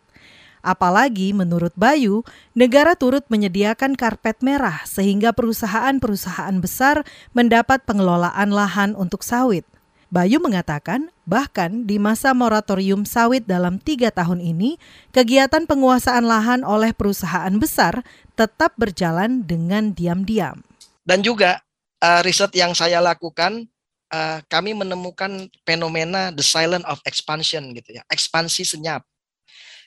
Apalagi 0.60 1.32
menurut 1.32 1.72
Bayu, 1.72 2.28
negara 2.52 2.92
turut 2.92 3.24
menyediakan 3.32 3.96
karpet 3.96 4.44
merah 4.44 4.84
sehingga 4.84 5.32
perusahaan-perusahaan 5.32 6.60
besar 6.60 7.08
mendapat 7.32 7.80
pengelolaan 7.88 8.52
lahan 8.52 8.92
untuk 8.92 9.24
sawit. 9.24 9.64
Bayu 10.10 10.42
mengatakan, 10.42 11.14
bahkan 11.22 11.86
di 11.86 12.02
masa 12.02 12.34
moratorium 12.34 13.06
sawit 13.06 13.46
dalam 13.46 13.78
tiga 13.78 14.10
tahun 14.10 14.42
ini, 14.42 14.74
kegiatan 15.14 15.70
penguasaan 15.70 16.26
lahan 16.26 16.66
oleh 16.66 16.90
perusahaan 16.90 17.54
besar 17.54 18.02
tetap 18.34 18.74
berjalan 18.74 19.46
dengan 19.46 19.94
diam-diam. 19.94 20.66
Dan 21.06 21.22
juga 21.22 21.62
uh, 22.02 22.26
riset 22.26 22.50
yang 22.58 22.74
saya 22.74 22.98
lakukan, 22.98 23.70
uh, 24.10 24.42
kami 24.50 24.74
menemukan 24.74 25.46
fenomena 25.62 26.34
the 26.34 26.42
silent 26.42 26.82
of 26.90 26.98
expansion 27.06 27.70
gitu 27.70 27.94
ya, 27.94 28.02
ekspansi 28.10 28.66
senyap. 28.66 29.06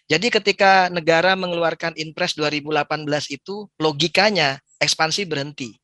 Jadi 0.07 0.31
ketika 0.31 0.87
negara 0.87 1.35
mengeluarkan 1.35 1.99
Inpres 1.99 2.35
2018 2.39 3.03
itu 3.27 3.67
logikanya 3.75 4.59
ekspansi 4.79 5.27
berhenti. 5.27 5.75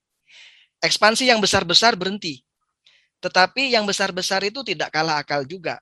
Ekspansi 0.79 1.27
yang 1.27 1.43
besar-besar 1.43 2.00
berhenti. 2.00 2.39
Tetapi 3.20 3.76
yang 3.76 3.84
besar-besar 3.84 4.44
itu 4.48 4.64
tidak 4.64 4.96
kalah 4.96 5.20
akal 5.20 5.44
juga. 5.44 5.80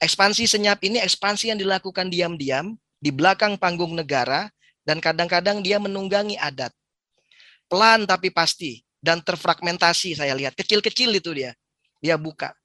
Ekspansi 0.00 0.48
senyap 0.48 0.80
ini 0.80 0.96
ekspansi 0.96 1.52
yang 1.52 1.60
dilakukan 1.60 2.08
diam-diam 2.08 2.72
di 2.96 3.12
belakang 3.12 3.60
panggung 3.60 3.92
negara 3.92 4.48
dan 4.80 4.96
kadang-kadang 4.96 5.60
dia 5.60 5.76
menunggangi 5.76 6.40
adat. 6.40 6.72
Pelan 7.68 8.08
tapi 8.08 8.32
pasti 8.32 8.80
dan 9.00 9.20
terfragmentasi 9.20 10.16
saya 10.16 10.32
lihat. 10.32 10.56
Kecil-kecil 10.56 11.12
itu 11.12 11.32
dia. 11.36 11.52
Dia 12.00 12.16
buka. 12.16 12.56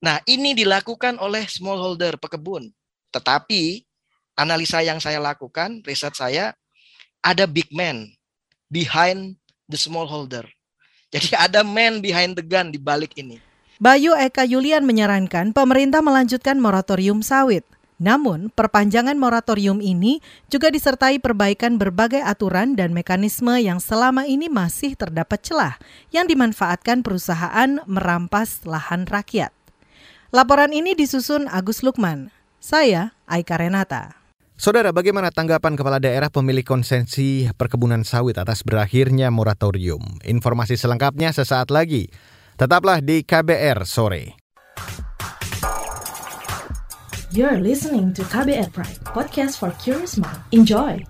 Nah, 0.00 0.18
ini 0.26 0.56
dilakukan 0.56 1.20
oleh 1.22 1.46
smallholder 1.46 2.16
pekebun. 2.18 2.72
Tetapi 3.14 3.84
analisa 4.34 4.80
yang 4.80 4.98
saya 4.98 5.20
lakukan, 5.20 5.84
riset 5.84 6.16
saya, 6.16 6.56
ada 7.20 7.44
big 7.44 7.68
man 7.70 8.08
behind 8.72 9.36
the 9.68 9.76
smallholder. 9.76 10.48
Jadi 11.10 11.34
ada 11.34 11.66
man 11.66 11.98
behind 11.98 12.38
the 12.38 12.44
gun 12.46 12.70
di 12.70 12.78
balik 12.78 13.18
ini. 13.18 13.42
Bayu 13.82 14.14
Eka 14.14 14.46
Yulian 14.46 14.86
menyarankan 14.86 15.50
pemerintah 15.50 15.98
melanjutkan 16.04 16.62
moratorium 16.62 17.24
sawit. 17.24 17.66
Namun, 18.00 18.48
perpanjangan 18.56 19.16
moratorium 19.20 19.84
ini 19.84 20.24
juga 20.48 20.72
disertai 20.72 21.20
perbaikan 21.20 21.76
berbagai 21.76 22.24
aturan 22.24 22.72
dan 22.72 22.96
mekanisme 22.96 23.52
yang 23.60 23.76
selama 23.76 24.24
ini 24.24 24.48
masih 24.48 24.96
terdapat 24.96 25.44
celah 25.44 25.76
yang 26.08 26.24
dimanfaatkan 26.24 27.04
perusahaan 27.04 27.84
merampas 27.84 28.64
lahan 28.64 29.04
rakyat. 29.04 29.52
Laporan 30.32 30.72
ini 30.72 30.96
disusun 30.96 31.44
Agus 31.50 31.84
Lukman. 31.84 32.32
Saya 32.56 33.12
Aika 33.28 33.60
Renata. 33.60 34.19
Saudara, 34.60 34.92
bagaimana 34.92 35.32
tanggapan 35.32 35.72
Kepala 35.72 35.96
Daerah 35.96 36.28
pemilik 36.28 36.60
konsensi 36.60 37.48
perkebunan 37.56 38.04
sawit 38.04 38.36
atas 38.36 38.60
berakhirnya 38.60 39.32
moratorium? 39.32 40.20
Informasi 40.20 40.76
selengkapnya 40.76 41.32
sesaat 41.32 41.72
lagi. 41.72 42.12
Tetaplah 42.60 43.00
di 43.00 43.24
KBR 43.24 43.88
sore. 43.88 44.36
You're 47.32 47.56
listening 47.56 48.12
to 48.12 48.20
KBR 48.28 48.68
Pride, 48.68 49.00
podcast 49.08 49.56
for 49.56 49.72
curious 49.80 50.20
mind. 50.20 50.44
Enjoy. 50.52 51.00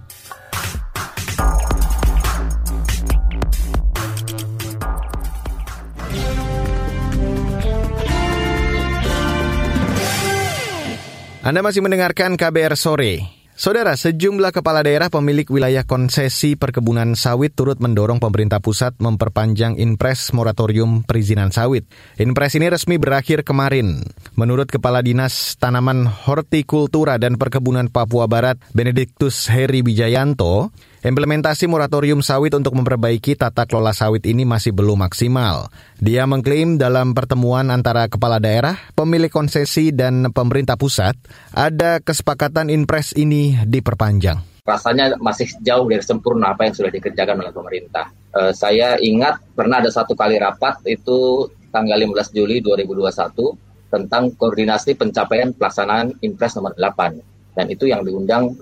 Anda 11.42 11.66
masih 11.66 11.82
mendengarkan 11.82 12.38
KBR 12.38 12.78
sore. 12.78 13.39
Saudara, 13.60 13.92
sejumlah 13.92 14.56
kepala 14.56 14.80
daerah 14.80 15.12
pemilik 15.12 15.44
wilayah 15.52 15.84
konsesi 15.84 16.56
perkebunan 16.56 17.12
sawit 17.12 17.52
turut 17.52 17.76
mendorong 17.76 18.16
pemerintah 18.16 18.56
pusat 18.56 18.96
memperpanjang 18.96 19.76
impres 19.76 20.32
moratorium 20.32 21.04
perizinan 21.04 21.52
sawit. 21.52 21.84
Impres 22.16 22.56
ini 22.56 22.72
resmi 22.72 22.96
berakhir 22.96 23.44
kemarin. 23.44 24.00
Menurut 24.32 24.72
Kepala 24.72 25.04
Dinas 25.04 25.60
Tanaman 25.60 26.08
Hortikultura 26.08 27.20
dan 27.20 27.36
Perkebunan 27.36 27.92
Papua 27.92 28.24
Barat, 28.24 28.56
Benediktus 28.72 29.52
Heri 29.52 29.84
Wijayanto, 29.84 30.72
Implementasi 31.00 31.64
moratorium 31.64 32.20
sawit 32.20 32.52
untuk 32.52 32.76
memperbaiki 32.76 33.32
tata 33.32 33.64
kelola 33.64 33.96
sawit 33.96 34.20
ini 34.28 34.44
masih 34.44 34.76
belum 34.76 35.00
maksimal. 35.00 35.72
Dia 35.96 36.28
mengklaim 36.28 36.76
dalam 36.76 37.16
pertemuan 37.16 37.72
antara 37.72 38.04
kepala 38.04 38.36
daerah, 38.36 38.76
pemilik 38.92 39.32
konsesi, 39.32 39.96
dan 39.96 40.28
pemerintah 40.28 40.76
pusat, 40.76 41.16
ada 41.56 42.04
kesepakatan 42.04 42.68
impres 42.68 43.16
ini 43.16 43.56
diperpanjang. 43.64 44.44
Rasanya 44.68 45.16
masih 45.16 45.48
jauh 45.64 45.88
dari 45.88 46.04
sempurna 46.04 46.52
apa 46.52 46.68
yang 46.68 46.76
sudah 46.76 46.92
dikerjakan 46.92 47.48
oleh 47.48 47.52
pemerintah. 47.56 48.12
Uh, 48.36 48.52
saya 48.52 49.00
ingat 49.00 49.40
pernah 49.56 49.80
ada 49.80 49.88
satu 49.88 50.12
kali 50.12 50.36
rapat 50.36 50.84
itu 50.84 51.48
tanggal 51.72 51.96
15 51.96 52.36
Juli 52.36 52.60
2021 52.60 53.88
tentang 53.88 54.36
koordinasi 54.36 55.00
pencapaian 55.00 55.56
pelaksanaan 55.56 56.12
impres 56.20 56.60
nomor 56.60 56.76
8 56.76 57.56
dan 57.56 57.66
itu 57.72 57.88
yang 57.88 58.06
diundang 58.06 58.52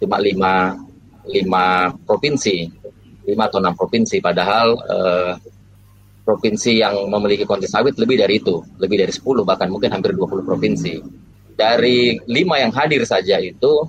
cuma 0.00 0.18
lima 0.18 0.74
lima 1.28 1.92
provinsi, 2.04 2.68
lima 3.24 3.48
atau 3.48 3.58
enam 3.60 3.74
provinsi, 3.76 4.20
padahal 4.20 4.68
eh, 4.76 5.32
provinsi 6.24 6.80
yang 6.80 7.04
memiliki 7.08 7.44
konten 7.44 7.68
sawit 7.68 7.96
lebih 8.00 8.16
dari 8.20 8.40
itu, 8.40 8.64
lebih 8.80 8.96
dari 9.04 9.12
10 9.12 9.44
bahkan 9.44 9.68
mungkin 9.68 9.92
hampir 9.92 10.16
20 10.16 10.44
provinsi. 10.44 10.94
Dari 11.54 12.18
lima 12.26 12.58
yang 12.58 12.72
hadir 12.74 13.04
saja 13.06 13.38
itu 13.38 13.86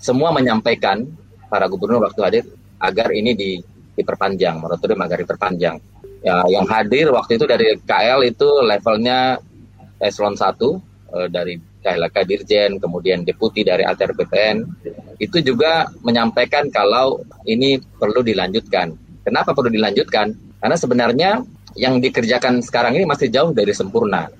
semua 0.00 0.34
menyampaikan 0.34 1.06
para 1.46 1.70
gubernur 1.70 2.02
waktu 2.02 2.20
hadir 2.24 2.44
agar 2.80 3.14
ini 3.14 3.36
di, 3.36 3.50
diperpanjang, 3.94 4.58
moratorium 4.58 5.00
agar 5.04 5.22
diperpanjang. 5.22 5.76
Ya, 6.24 6.40
yang 6.48 6.64
hadir 6.64 7.12
waktu 7.12 7.36
itu 7.36 7.44
dari 7.44 7.76
KL 7.84 8.24
itu 8.24 8.48
levelnya 8.64 9.36
eselon 10.00 10.34
1 10.34 10.40
eh, 10.40 11.28
dari 11.28 11.54
KLK 11.84 12.16
Dirjen, 12.24 12.70
kemudian 12.80 13.20
deputi 13.28 13.60
dari 13.60 13.84
Alter 13.84 14.16
BPN, 14.16 14.64
itu 15.20 15.44
juga 15.44 15.92
menyampaikan 16.00 16.72
kalau 16.72 17.20
ini 17.44 17.76
perlu 17.76 18.24
dilanjutkan. 18.24 18.96
Kenapa 19.20 19.52
perlu 19.52 19.68
dilanjutkan? 19.68 20.32
Karena 20.64 20.76
sebenarnya 20.80 21.30
yang 21.76 22.00
dikerjakan 22.00 22.64
sekarang 22.64 22.96
ini 22.96 23.04
masih 23.04 23.28
jauh 23.28 23.52
dari 23.52 23.76
sempurna. 23.76 24.32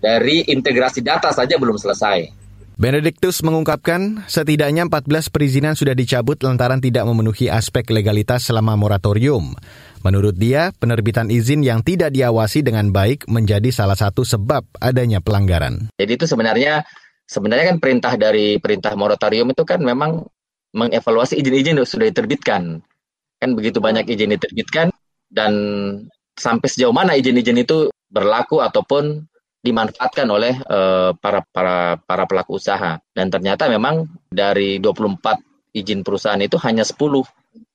Dari 0.00 0.48
integrasi 0.48 1.04
data 1.04 1.28
saja 1.28 1.60
belum 1.60 1.76
selesai. 1.76 2.39
Benediktus 2.80 3.44
mengungkapkan 3.44 4.24
setidaknya 4.24 4.88
14 4.88 5.28
perizinan 5.28 5.76
sudah 5.76 5.92
dicabut 5.92 6.40
lantaran 6.40 6.80
tidak 6.80 7.04
memenuhi 7.04 7.52
aspek 7.52 7.84
legalitas 7.92 8.48
selama 8.48 8.72
moratorium. 8.72 9.52
Menurut 10.00 10.32
dia, 10.40 10.72
penerbitan 10.80 11.28
izin 11.28 11.60
yang 11.60 11.84
tidak 11.84 12.08
diawasi 12.08 12.64
dengan 12.64 12.88
baik 12.88 13.28
menjadi 13.28 13.68
salah 13.68 14.00
satu 14.00 14.24
sebab 14.24 14.64
adanya 14.80 15.20
pelanggaran. 15.20 15.92
Jadi 16.00 16.12
itu 16.16 16.24
sebenarnya 16.24 16.80
sebenarnya 17.28 17.76
kan 17.76 17.84
perintah 17.84 18.16
dari 18.16 18.56
perintah 18.56 18.96
moratorium 18.96 19.52
itu 19.52 19.60
kan 19.68 19.84
memang 19.84 20.24
mengevaluasi 20.72 21.36
izin-izin 21.36 21.76
yang 21.76 21.84
sudah 21.84 22.08
diterbitkan. 22.08 22.80
Kan 23.44 23.50
begitu 23.60 23.84
banyak 23.84 24.08
izin 24.08 24.32
diterbitkan 24.32 24.88
dan 25.28 25.52
sampai 26.32 26.64
sejauh 26.64 26.96
mana 26.96 27.12
izin-izin 27.12 27.60
itu 27.60 27.92
berlaku 28.08 28.64
ataupun 28.64 29.28
dimanfaatkan 29.60 30.28
oleh 30.28 30.56
uh, 30.66 31.12
para 31.20 31.44
para 31.52 32.00
para 32.00 32.24
pelaku 32.24 32.56
usaha 32.56 32.96
dan 33.12 33.26
ternyata 33.28 33.68
memang 33.68 34.08
dari 34.32 34.80
24 34.80 35.76
izin 35.76 36.00
perusahaan 36.00 36.40
itu 36.40 36.56
hanya 36.64 36.82
10 36.82 36.96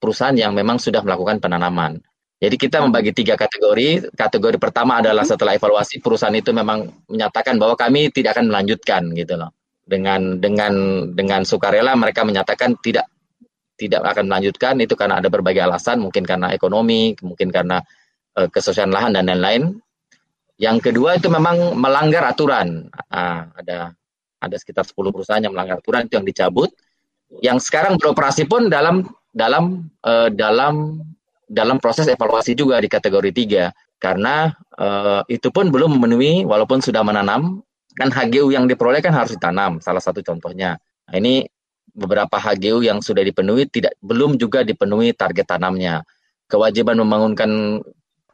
perusahaan 0.01 0.35
yang 0.35 0.51
memang 0.57 0.81
sudah 0.81 1.05
melakukan 1.05 1.39
penanaman. 1.39 2.01
Jadi 2.35 2.55
kita 2.59 2.83
membagi 2.83 3.15
tiga 3.15 3.39
kategori. 3.39 4.11
Kategori 4.11 4.57
pertama 4.59 4.99
adalah 4.99 5.23
setelah 5.23 5.55
evaluasi 5.55 6.03
perusahaan 6.03 6.35
itu 6.35 6.51
memang 6.51 6.91
menyatakan 7.07 7.55
bahwa 7.55 7.79
kami 7.79 8.11
tidak 8.11 8.35
akan 8.35 8.51
melanjutkan 8.51 9.07
gitu 9.15 9.39
loh. 9.39 9.55
Dengan 9.85 10.41
dengan 10.41 10.73
dengan 11.15 11.47
sukarela 11.47 11.95
mereka 11.95 12.27
menyatakan 12.27 12.75
tidak 12.83 13.07
tidak 13.79 14.03
akan 14.03 14.27
melanjutkan 14.27 14.75
itu 14.83 14.95
karena 14.99 15.19
ada 15.19 15.31
berbagai 15.31 15.63
alasan, 15.63 16.03
mungkin 16.03 16.27
karena 16.27 16.51
ekonomi, 16.51 17.15
mungkin 17.23 17.51
karena 17.51 17.83
kesusahan 18.35 18.91
lahan 18.91 19.15
dan 19.15 19.31
lain-lain. 19.31 19.79
Yang 20.55 20.91
kedua 20.91 21.19
itu 21.19 21.27
memang 21.27 21.75
melanggar 21.75 22.23
aturan. 22.23 22.87
Ah, 23.11 23.51
ada 23.59 23.91
ada 24.39 24.55
sekitar 24.55 24.85
10 24.85 24.95
perusahaan 25.11 25.43
yang 25.43 25.51
melanggar 25.51 25.81
aturan 25.81 26.07
itu 26.07 26.15
yang 26.15 26.27
dicabut. 26.27 26.71
Yang 27.41 27.67
sekarang 27.67 27.97
beroperasi 27.99 28.47
pun 28.47 28.69
dalam 28.69 29.03
dalam 29.35 29.91
uh, 30.05 30.31
dalam 30.31 31.03
dalam 31.49 31.77
proses 31.81 32.07
evaluasi 32.07 32.55
juga 32.55 32.79
di 32.79 32.87
kategori 32.87 33.31
3 33.35 33.99
karena 33.99 34.53
uh, 34.79 35.21
itu 35.27 35.51
pun 35.51 35.67
belum 35.73 35.99
memenuhi 35.99 36.47
walaupun 36.47 36.79
sudah 36.79 37.03
menanam 37.03 37.65
kan 37.95 38.11
HGU 38.11 38.51
yang 38.51 38.67
diperoleh 38.67 38.99
kan 38.99 39.11
harus 39.15 39.35
ditanam 39.35 39.79
salah 39.83 40.03
satu 40.03 40.23
contohnya. 40.23 40.79
Nah, 41.09 41.15
ini 41.15 41.47
beberapa 41.95 42.35
HGU 42.35 42.83
yang 42.83 42.99
sudah 42.99 43.23
dipenuhi 43.23 43.67
tidak 43.71 43.95
belum 44.03 44.35
juga 44.35 44.67
dipenuhi 44.67 45.15
target 45.15 45.47
tanamnya. 45.47 46.03
Kewajiban 46.45 46.99
membangunkan 46.99 47.81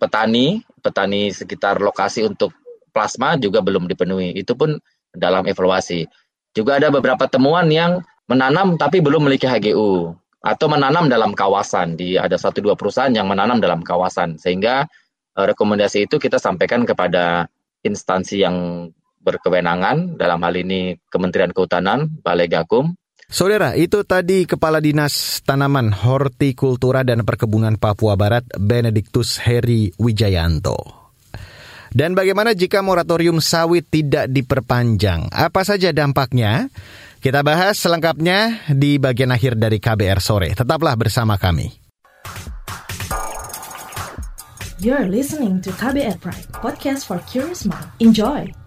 petani, 0.02 0.66
petani 0.82 1.30
sekitar 1.30 1.78
lokasi 1.78 2.26
untuk 2.26 2.50
plasma 2.90 3.38
juga 3.38 3.62
belum 3.62 3.86
dipenuhi. 3.86 4.34
Itu 4.34 4.58
pun 4.58 4.82
dalam 5.14 5.46
evaluasi. 5.46 6.10
Juga 6.58 6.82
ada 6.82 6.90
beberapa 6.90 7.30
temuan 7.30 7.70
yang 7.70 8.02
menanam 8.26 8.76
tapi 8.82 9.00
belum 9.00 9.30
memiliki 9.30 9.46
HGU 9.46 10.18
atau 10.42 10.68
menanam 10.68 11.06
dalam 11.06 11.38
kawasan. 11.38 11.94
Di 11.94 12.18
ada 12.18 12.36
satu 12.36 12.66
dua 12.66 12.74
perusahaan 12.74 13.14
yang 13.14 13.30
menanam 13.30 13.62
dalam 13.62 13.86
kawasan 13.86 14.42
sehingga 14.42 14.90
uh, 15.38 15.46
rekomendasi 15.46 16.10
itu 16.10 16.18
kita 16.18 16.42
sampaikan 16.42 16.84
kepada 16.84 17.46
instansi 17.86 18.42
yang 18.42 18.90
berkewenangan 19.22 20.18
dalam 20.18 20.42
hal 20.42 20.58
ini 20.58 20.98
Kementerian 21.14 21.54
Kehutanan, 21.54 22.10
Balai 22.26 22.50
Gakum 22.50 22.98
Saudara, 23.32 23.80
itu 23.80 24.04
tadi 24.04 24.44
Kepala 24.44 24.84
Dinas 24.84 25.40
Tanaman 25.48 25.96
Hortikultura 25.96 27.08
dan 27.08 27.24
Perkebunan 27.24 27.80
Papua 27.80 28.20
Barat, 28.20 28.44
Benediktus 28.60 29.40
Heri 29.40 29.88
Wijayanto. 29.96 30.76
Dan 31.96 32.12
bagaimana 32.12 32.52
jika 32.52 32.84
moratorium 32.84 33.40
sawit 33.40 33.88
tidak 33.88 34.28
diperpanjang? 34.28 35.32
Apa 35.32 35.64
saja 35.64 35.96
dampaknya? 35.96 36.68
Kita 37.24 37.40
bahas 37.40 37.80
selengkapnya 37.80 38.68
di 38.68 39.00
bagian 39.00 39.32
akhir 39.32 39.56
dari 39.56 39.80
KBR 39.80 40.20
sore. 40.20 40.52
Tetaplah 40.52 41.00
bersama 41.00 41.40
kami. 41.40 41.72
You're 44.84 45.08
listening 45.08 45.64
to 45.64 45.72
KBR 45.72 46.20
Pride, 46.20 46.52
podcast 46.52 47.08
for 47.08 47.24
curious 47.32 47.64
mind. 47.64 47.88
Enjoy. 48.04 48.61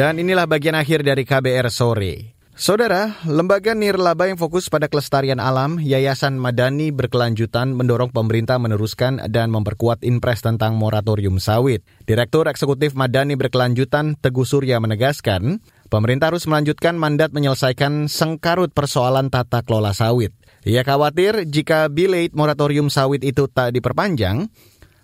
Dan 0.00 0.16
inilah 0.16 0.48
bagian 0.48 0.72
akhir 0.72 1.04
dari 1.04 1.28
KBR 1.28 1.68
sore. 1.68 2.32
Saudara, 2.56 3.20
lembaga 3.28 3.76
nirlaba 3.76 4.32
yang 4.32 4.40
fokus 4.40 4.72
pada 4.72 4.88
kelestarian 4.88 5.36
alam, 5.36 5.76
Yayasan 5.76 6.40
Madani 6.40 6.88
berkelanjutan 6.88 7.76
mendorong 7.76 8.08
pemerintah 8.08 8.56
meneruskan 8.56 9.20
dan 9.28 9.52
memperkuat 9.52 10.00
impres 10.00 10.40
tentang 10.40 10.80
moratorium 10.80 11.36
sawit. 11.36 11.84
Direktur 12.08 12.48
Eksekutif 12.48 12.96
Madani 12.96 13.36
berkelanjutan 13.36 14.16
Teguh 14.16 14.48
Surya 14.48 14.80
menegaskan, 14.80 15.60
pemerintah 15.92 16.32
harus 16.32 16.48
melanjutkan 16.48 16.96
mandat 16.96 17.36
menyelesaikan 17.36 18.08
sengkarut 18.08 18.72
persoalan 18.72 19.28
tata 19.28 19.60
kelola 19.60 19.92
sawit. 19.92 20.32
Ia 20.64 20.80
khawatir 20.80 21.44
jika 21.44 21.92
bilate 21.92 22.32
moratorium 22.32 22.88
sawit 22.88 23.20
itu 23.20 23.52
tak 23.52 23.76
diperpanjang, 23.76 24.48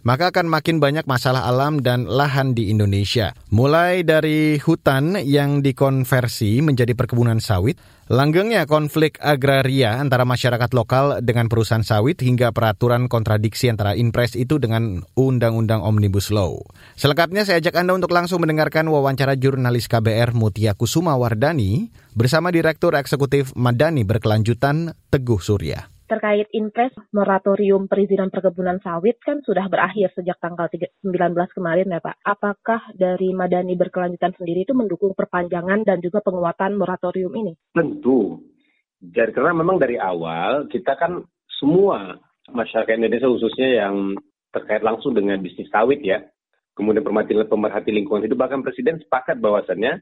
maka 0.07 0.31
akan 0.31 0.47
makin 0.47 0.79
banyak 0.79 1.03
masalah 1.11 1.51
alam 1.51 1.83
dan 1.83 2.07
lahan 2.07 2.55
di 2.55 2.71
Indonesia. 2.71 3.35
Mulai 3.51 4.07
dari 4.07 4.55
hutan 4.63 5.19
yang 5.19 5.67
dikonversi 5.67 6.63
menjadi 6.63 6.95
perkebunan 6.95 7.43
sawit, 7.43 7.75
langgengnya 8.07 8.71
konflik 8.71 9.19
agraria 9.19 9.99
antara 9.99 10.23
masyarakat 10.23 10.71
lokal 10.79 11.27
dengan 11.27 11.51
perusahaan 11.51 11.83
sawit 11.83 12.23
hingga 12.23 12.55
peraturan 12.55 13.11
kontradiksi 13.11 13.67
antara 13.67 13.99
impres 13.99 14.39
itu 14.39 14.63
dengan 14.63 15.03
Undang-Undang 15.19 15.83
Omnibus 15.83 16.31
Law. 16.31 16.63
Selengkapnya 16.95 17.43
saya 17.43 17.59
ajak 17.59 17.75
Anda 17.75 17.99
untuk 17.99 18.15
langsung 18.15 18.47
mendengarkan 18.47 18.87
wawancara 18.87 19.35
jurnalis 19.35 19.91
KBR 19.91 20.39
Mutia 20.39 20.79
Kusuma 20.79 21.19
Wardani 21.19 21.91
bersama 22.15 22.55
Direktur 22.55 22.95
Eksekutif 22.95 23.51
Madani 23.59 24.07
Berkelanjutan 24.07 24.95
Teguh 25.11 25.43
Surya 25.43 25.96
terkait 26.07 26.47
impres 26.55 26.95
moratorium 27.11 27.91
perizinan 27.91 28.31
perkebunan 28.31 28.79
sawit 28.79 29.19
kan 29.19 29.43
sudah 29.43 29.67
berakhir 29.67 30.15
sejak 30.15 30.39
tanggal 30.39 30.71
19 30.71 31.03
kemarin 31.53 31.91
ya 31.91 31.99
Pak. 31.99 32.17
Apakah 32.23 32.81
dari 32.95 33.35
Madani 33.35 33.75
berkelanjutan 33.75 34.33
sendiri 34.39 34.63
itu 34.63 34.73
mendukung 34.73 35.13
perpanjangan 35.19 35.83
dan 35.83 35.99
juga 35.99 36.23
penguatan 36.23 36.79
moratorium 36.79 37.35
ini? 37.35 37.53
Tentu. 37.75 38.39
Jadi 39.03 39.35
karena 39.35 39.53
memang 39.53 39.77
dari 39.77 39.99
awal 40.01 40.71
kita 40.71 40.97
kan 40.97 41.27
semua 41.59 42.17
masyarakat 42.51 42.97
Indonesia 42.97 43.29
khususnya 43.29 43.85
yang 43.85 44.15
terkait 44.55 44.81
langsung 44.81 45.13
dengan 45.13 45.43
bisnis 45.43 45.69
sawit 45.69 46.01
ya, 46.01 46.23
kemudian 46.79 47.05
pemerhati, 47.05 47.37
pemerhati 47.45 47.91
lingkungan 47.93 48.25
hidup 48.25 48.41
bahkan 48.41 48.65
presiden 48.65 49.03
sepakat 49.03 49.37
bahwasannya 49.43 50.01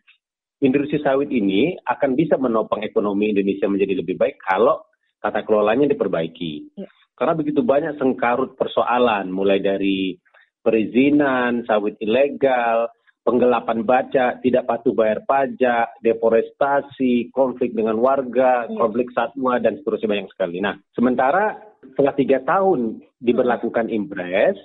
industri 0.63 1.03
sawit 1.03 1.33
ini 1.33 1.75
akan 1.89 2.15
bisa 2.15 2.39
menopang 2.39 2.87
ekonomi 2.87 3.35
Indonesia 3.35 3.67
menjadi 3.67 4.05
lebih 4.05 4.15
baik 4.21 4.39
kalau 4.45 4.85
tata 5.25 5.41
kelolanya 5.41 5.89
diperbaiki. 5.89 6.77
Ya. 6.77 6.89
Karena 7.17 7.33
begitu 7.33 7.65
banyak 7.65 7.97
sengkarut 7.97 8.61
persoalan, 8.61 9.33
mulai 9.33 9.65
dari 9.65 10.21
perizinan, 10.61 11.65
sawit 11.65 11.97
ilegal, 12.05 12.93
penggelapan 13.25 13.89
baca, 13.89 14.37
tidak 14.45 14.69
patuh 14.69 14.93
bayar 14.93 15.25
pajak, 15.25 15.97
deforestasi, 16.05 17.33
konflik 17.33 17.73
dengan 17.73 17.97
warga, 17.97 18.69
ya. 18.69 18.77
konflik 18.77 19.09
satwa, 19.17 19.57
dan 19.57 19.81
seterusnya 19.81 20.13
banyak 20.13 20.29
sekali. 20.37 20.61
Nah, 20.61 20.77
sementara 20.93 21.57
setelah 21.81 22.13
tiga 22.13 22.45
tahun 22.45 23.01
diberlakukan 23.23 23.89
impres, 23.89 24.61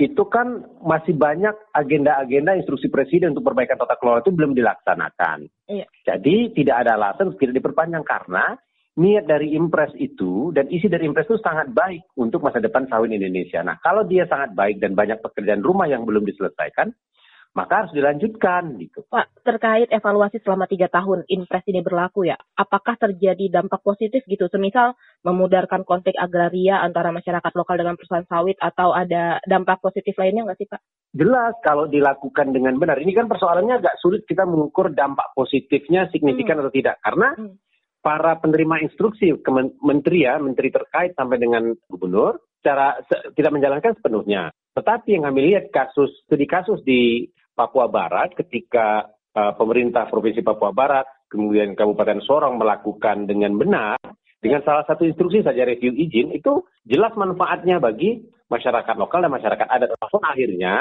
itu 0.00 0.22
kan 0.26 0.66
masih 0.82 1.14
banyak 1.14 1.52
agenda-agenda 1.72 2.58
instruksi 2.58 2.90
presiden 2.90 3.36
untuk 3.36 3.52
perbaikan 3.52 3.78
tata 3.78 3.94
kelola 4.00 4.24
itu 4.24 4.32
belum 4.34 4.56
dilaksanakan. 4.56 5.46
Iya. 5.68 5.86
Jadi 6.02 6.56
tidak 6.56 6.76
ada 6.84 6.98
alasan 6.98 7.36
tidak 7.38 7.62
diperpanjang 7.62 8.02
karena 8.02 8.56
niat 8.92 9.24
dari 9.24 9.56
impres 9.56 9.96
itu 9.96 10.52
dan 10.52 10.68
isi 10.68 10.84
dari 10.84 11.08
impres 11.08 11.24
itu 11.24 11.40
sangat 11.40 11.72
baik 11.72 12.12
untuk 12.20 12.44
masa 12.44 12.60
depan 12.60 12.84
sawit 12.92 13.08
Indonesia. 13.08 13.64
Nah, 13.64 13.80
kalau 13.80 14.04
dia 14.04 14.28
sangat 14.28 14.52
baik 14.52 14.84
dan 14.84 14.92
banyak 14.92 15.24
pekerjaan 15.24 15.64
rumah 15.64 15.88
yang 15.88 16.04
belum 16.04 16.28
diselesaikan, 16.28 16.92
maka 17.52 17.84
harus 17.84 17.92
dilanjutkan 17.92 18.80
gitu. 18.80 19.04
Pak, 19.12 19.44
terkait 19.44 19.88
evaluasi 19.92 20.40
selama 20.40 20.64
tiga 20.64 20.88
tahun 20.88 21.24
impres 21.28 21.64
ini 21.68 21.84
berlaku 21.84 22.28
ya, 22.28 22.36
apakah 22.56 22.96
terjadi 22.96 23.48
dampak 23.52 23.84
positif 23.84 24.24
gitu? 24.24 24.48
Semisal 24.48 24.96
memudarkan 25.24 25.84
konflik 25.84 26.16
agraria 26.16 26.80
antara 26.80 27.12
masyarakat 27.12 27.52
lokal 27.52 27.76
dengan 27.76 27.96
perusahaan 27.96 28.28
sawit 28.28 28.56
atau 28.56 28.96
ada 28.96 29.40
dampak 29.44 29.84
positif 29.84 30.16
lainnya 30.16 30.48
nggak 30.48 30.58
sih 30.60 30.68
Pak? 30.68 30.80
Jelas 31.12 31.52
kalau 31.60 31.88
dilakukan 31.88 32.56
dengan 32.56 32.80
benar. 32.80 32.96
Ini 32.96 33.12
kan 33.12 33.28
persoalannya 33.28 33.84
agak 33.84 34.00
sulit 34.00 34.24
kita 34.24 34.48
mengukur 34.48 34.88
dampak 34.92 35.36
positifnya 35.36 36.08
signifikan 36.08 36.56
hmm. 36.56 36.62
atau 36.64 36.72
tidak. 36.72 36.96
Karena 37.04 37.36
hmm 37.36 37.71
para 38.02 38.36
penerima 38.42 38.82
instruksi 38.82 39.30
menteri 39.78 40.26
ya, 40.26 40.36
menteri 40.42 40.74
terkait 40.74 41.14
sampai 41.14 41.38
dengan 41.38 41.70
gubernur, 41.86 42.42
cara 42.60 42.98
tidak 43.38 43.54
menjalankan 43.54 43.94
sepenuhnya. 43.96 44.50
Tetapi 44.74 45.14
yang 45.14 45.30
kami 45.30 45.54
lihat 45.54 45.70
kasus 45.70 46.10
studi 46.26 46.44
kasus 46.50 46.82
di 46.82 47.30
Papua 47.54 47.86
Barat 47.86 48.34
ketika 48.34 49.06
uh, 49.36 49.52
pemerintah 49.54 50.10
provinsi 50.10 50.42
Papua 50.42 50.74
Barat 50.74 51.06
kemudian 51.30 51.78
Kabupaten 51.78 52.20
Sorong 52.24 52.58
melakukan 52.58 53.24
dengan 53.24 53.56
benar 53.56 53.96
dengan 54.42 54.60
salah 54.66 54.82
satu 54.84 55.06
instruksi 55.06 55.46
saja 55.46 55.62
review 55.62 55.94
izin 55.94 56.34
itu 56.34 56.66
jelas 56.82 57.14
manfaatnya 57.14 57.78
bagi 57.78 58.26
masyarakat 58.50 58.98
lokal 58.98 59.22
dan 59.22 59.32
masyarakat 59.32 59.68
adat. 59.70 59.94
Walaupun 59.94 60.24
akhirnya 60.26 60.74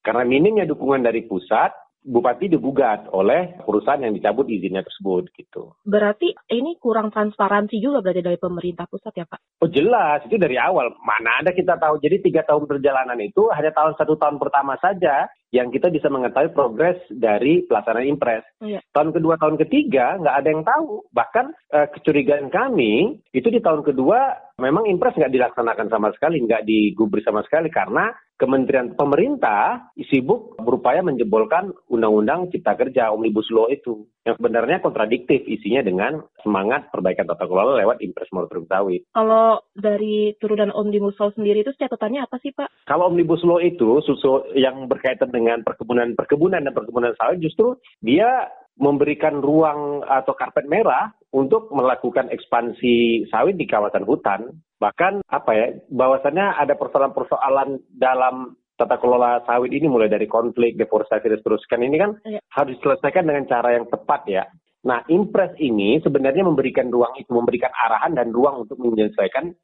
karena 0.00 0.24
minimnya 0.24 0.64
dukungan 0.64 1.04
dari 1.04 1.28
pusat 1.28 1.70
bupati 2.04 2.52
digugat 2.52 3.08
oleh 3.16 3.56
perusahaan 3.64 3.98
yang 3.98 4.12
dicabut 4.12 4.44
izinnya 4.44 4.84
tersebut 4.84 5.32
gitu. 5.32 5.72
Berarti 5.88 6.36
ini 6.52 6.76
kurang 6.76 7.08
transparansi 7.08 7.80
juga 7.80 8.04
berarti 8.04 8.20
dari 8.20 8.36
pemerintah 8.36 8.84
pusat 8.84 9.16
ya 9.16 9.24
Pak? 9.24 9.64
Oh 9.64 9.70
jelas 9.72 10.20
itu 10.28 10.36
dari 10.36 10.60
awal 10.60 10.92
mana 11.00 11.40
ada 11.40 11.56
kita 11.56 11.80
tahu. 11.80 11.96
Jadi 12.04 12.20
tiga 12.28 12.44
tahun 12.44 12.68
perjalanan 12.68 13.16
itu 13.24 13.48
hanya 13.56 13.72
tahun 13.72 13.96
satu 13.96 14.20
tahun 14.20 14.36
pertama 14.36 14.76
saja 14.76 15.32
yang 15.54 15.70
kita 15.70 15.86
bisa 15.86 16.10
mengetahui 16.10 16.50
progres 16.50 16.98
dari 17.14 17.62
pelaksanaan 17.62 18.10
impres. 18.10 18.42
Iya. 18.58 18.82
Tahun 18.90 19.14
kedua, 19.14 19.38
tahun 19.38 19.54
ketiga 19.62 20.18
nggak 20.18 20.36
ada 20.42 20.48
yang 20.50 20.66
tahu. 20.66 21.06
Bahkan 21.14 21.46
eh, 21.70 21.86
kecurigaan 21.94 22.50
kami 22.50 23.22
itu 23.30 23.48
di 23.54 23.62
tahun 23.62 23.86
kedua 23.86 24.50
memang 24.58 24.90
impres 24.90 25.14
nggak 25.14 25.30
dilaksanakan 25.30 25.86
sama 25.94 26.10
sekali, 26.10 26.42
nggak 26.42 26.66
digubris 26.66 27.22
sama 27.22 27.46
sekali 27.46 27.70
karena 27.70 28.10
Kementerian 28.34 28.98
Pemerintah 28.98 29.94
sibuk 30.10 30.58
berupaya 30.58 31.06
menjebolkan 31.06 31.70
Undang-Undang 31.86 32.50
Cipta 32.50 32.74
Kerja 32.74 33.14
Omnibus 33.14 33.46
Law 33.54 33.70
itu 33.70 34.10
yang 34.26 34.34
sebenarnya 34.34 34.82
kontradiktif 34.82 35.46
isinya 35.46 35.86
dengan 35.86 36.18
semangat 36.44 36.92
perbaikan 36.92 37.24
tata 37.24 37.48
kelola 37.48 37.80
lewat 37.80 38.04
impres 38.04 38.28
moratorium 38.30 38.68
sawit. 38.68 39.02
Kalau 39.16 39.64
dari 39.72 40.36
turunan 40.38 40.70
Omnibus 40.70 41.16
Law 41.16 41.32
sendiri 41.32 41.64
itu 41.64 41.72
catatannya 41.74 42.28
apa 42.28 42.36
sih 42.44 42.52
Pak? 42.52 42.84
Kalau 42.84 43.08
Omnibus 43.08 43.40
Law 43.42 43.58
itu 43.58 44.04
susu 44.04 44.44
yang 44.52 44.86
berkaitan 44.86 45.32
dengan 45.32 45.64
perkebunan-perkebunan 45.64 46.68
dan 46.68 46.76
perkebunan 46.76 47.16
sawit 47.16 47.40
justru 47.40 47.80
dia 48.04 48.52
memberikan 48.74 49.38
ruang 49.38 50.02
atau 50.02 50.34
karpet 50.34 50.66
merah 50.66 51.14
untuk 51.30 51.70
melakukan 51.70 52.26
ekspansi 52.30 53.26
sawit 53.30 53.54
di 53.54 53.66
kawasan 53.70 54.02
hutan. 54.02 54.50
Bahkan 54.82 55.22
apa 55.30 55.50
ya, 55.54 55.66
bahwasannya 55.94 56.58
ada 56.58 56.74
persoalan-persoalan 56.74 57.78
dalam 57.94 58.58
tata 58.74 58.98
kelola 58.98 59.38
sawit 59.46 59.70
ini 59.70 59.86
mulai 59.86 60.10
dari 60.10 60.26
konflik, 60.26 60.74
deforestasi 60.74 61.30
dan 61.30 61.38
seterusnya 61.38 61.78
ini 61.78 61.98
kan 61.98 62.12
Iya. 62.26 62.40
harus 62.50 62.74
diselesaikan 62.78 63.26
dengan 63.30 63.46
cara 63.46 63.78
yang 63.78 63.86
tepat 63.86 64.26
ya. 64.26 64.44
Nah, 64.84 65.00
impres 65.08 65.56
ini 65.58 65.96
sebenarnya 66.04 66.44
memberikan 66.44 66.92
ruang 66.92 67.16
itu, 67.16 67.32
memberikan 67.32 67.72
arahan 67.72 68.12
dan 68.12 68.28
ruang 68.30 68.68
untuk 68.68 68.76
menyelesaikan 68.76 69.56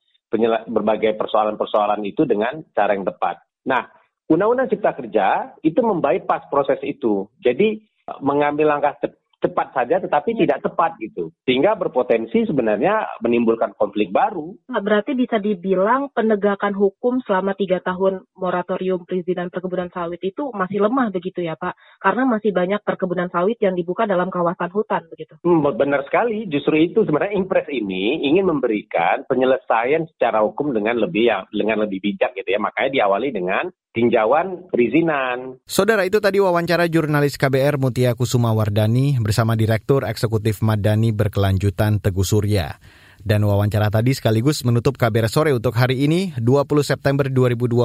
berbagai 0.71 1.19
persoalan-persoalan 1.21 2.01
itu 2.09 2.25
dengan 2.25 2.65
cara 2.73 2.97
yang 2.97 3.05
tepat. 3.05 3.45
Nah, 3.69 3.85
Undang-Undang 4.31 4.71
Cipta 4.73 4.95
Kerja 4.95 5.29
itu 5.61 5.83
membypass 5.83 6.47
proses 6.49 6.79
itu. 6.87 7.29
Jadi 7.43 7.83
mengambil 8.25 8.73
langkah 8.73 8.97
ce- 9.03 9.20
cepat 9.41 9.73
saja 9.73 9.97
tetapi 9.99 10.37
tidak 10.37 10.61
tepat 10.61 10.95
gitu. 11.01 11.33
Sehingga 11.49 11.75
berpotensi 11.75 12.45
sebenarnya 12.45 13.19
menimbulkan 13.25 13.73
konflik 13.75 14.13
baru. 14.13 14.55
Nah, 14.69 14.81
berarti 14.85 15.17
bisa 15.17 15.41
dibilang 15.41 16.13
penegakan 16.13 16.77
hukum 16.77 17.25
selama 17.25 17.57
tiga 17.57 17.81
tahun 17.81 18.29
moratorium 18.37 19.09
perizinan 19.09 19.49
perkebunan 19.49 19.89
sawit 19.91 20.21
itu 20.21 20.53
masih 20.53 20.85
lemah 20.85 21.09
begitu 21.11 21.41
ya 21.41 21.57
Pak? 21.57 21.75
Karena 21.99 22.29
masih 22.29 22.53
banyak 22.53 22.85
perkebunan 22.85 23.33
sawit 23.33 23.57
yang 23.65 23.75
dibuka 23.75 24.05
dalam 24.05 24.29
kawasan 24.29 24.71
hutan 24.71 25.09
begitu. 25.09 25.41
Hmm, 25.43 25.65
benar 25.65 26.05
sekali, 26.07 26.45
justru 26.47 26.77
itu 26.77 27.03
sebenarnya 27.09 27.37
impres 27.41 27.67
ini 27.73 28.23
ingin 28.29 28.47
memberikan 28.47 29.25
penyelesaian 29.27 30.05
secara 30.15 30.45
hukum 30.45 30.77
dengan 30.77 31.01
lebih 31.01 31.25
ya, 31.33 31.39
dengan 31.49 31.89
lebih 31.89 31.99
bijak 32.05 32.37
gitu 32.37 32.49
ya. 32.53 32.61
Makanya 32.61 32.91
diawali 32.93 33.33
dengan 33.33 33.73
tinjauan 33.91 34.71
perizinan. 34.71 35.59
Saudara 35.67 36.07
itu 36.07 36.23
tadi 36.23 36.39
wawancara 36.39 36.87
jurnalis 36.87 37.35
KBR 37.35 37.79
Mutia 37.83 38.15
Kusuma 38.15 38.55
Wardani 38.55 39.19
bersama 39.19 39.59
Direktur 39.59 40.07
Eksekutif 40.07 40.63
Madani 40.63 41.11
Berkelanjutan 41.11 41.99
Teguh 41.99 42.27
Surya. 42.27 42.79
Dan 43.21 43.45
wawancara 43.45 43.93
tadi 43.93 44.17
sekaligus 44.17 44.65
menutup 44.65 44.97
KBR 44.97 45.29
sore 45.29 45.51
untuk 45.53 45.77
hari 45.77 46.09
ini 46.09 46.33
20 46.41 46.65
September 46.81 47.29
2021. 47.29 47.85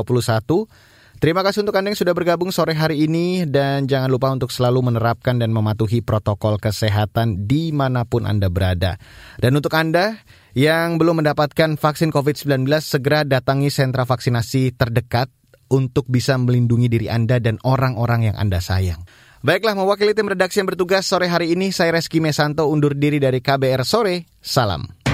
Terima 1.16 1.48
kasih 1.48 1.64
untuk 1.64 1.80
Anda 1.80 1.96
yang 1.96 2.00
sudah 2.00 2.12
bergabung 2.12 2.52
sore 2.52 2.76
hari 2.76 3.08
ini 3.08 3.48
dan 3.48 3.88
jangan 3.88 4.12
lupa 4.12 4.36
untuk 4.36 4.52
selalu 4.52 4.92
menerapkan 4.92 5.40
dan 5.40 5.48
mematuhi 5.56 6.04
protokol 6.04 6.60
kesehatan 6.60 7.48
di 7.48 7.72
mana 7.72 8.04
pun 8.04 8.28
Anda 8.28 8.52
berada. 8.52 9.00
Dan 9.40 9.56
untuk 9.56 9.72
Anda 9.80 10.20
yang 10.56 11.00
belum 11.00 11.24
mendapatkan 11.24 11.80
vaksin 11.80 12.12
COVID-19 12.12 12.68
segera 12.84 13.24
datangi 13.24 13.72
sentra 13.72 14.04
vaksinasi 14.04 14.76
terdekat 14.76 15.32
untuk 15.76 16.08
bisa 16.08 16.40
melindungi 16.40 16.88
diri 16.88 17.12
Anda 17.12 17.44
dan 17.44 17.60
orang-orang 17.68 18.32
yang 18.32 18.36
Anda 18.40 18.64
sayang. 18.64 19.04
Baiklah, 19.46 19.78
mewakili 19.78 20.16
tim 20.16 20.32
redaksi 20.32 20.64
yang 20.64 20.72
bertugas 20.72 21.06
sore 21.06 21.28
hari 21.30 21.54
ini, 21.54 21.70
saya 21.70 21.94
Reski 21.94 22.24
Mesanto 22.24 22.66
undur 22.66 22.96
diri 22.96 23.20
dari 23.20 23.44
KBR 23.44 23.84
Sore. 23.84 24.26
Salam. 24.40 25.06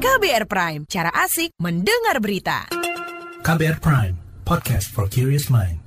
KBR 0.00 0.44
Prime, 0.50 0.82
cara 0.90 1.10
asik 1.14 1.54
mendengar 1.62 2.18
berita. 2.18 2.68
KBR 3.40 3.78
Prime, 3.80 4.16
podcast 4.44 4.92
for 4.92 5.08
curious 5.08 5.48
mind. 5.48 5.79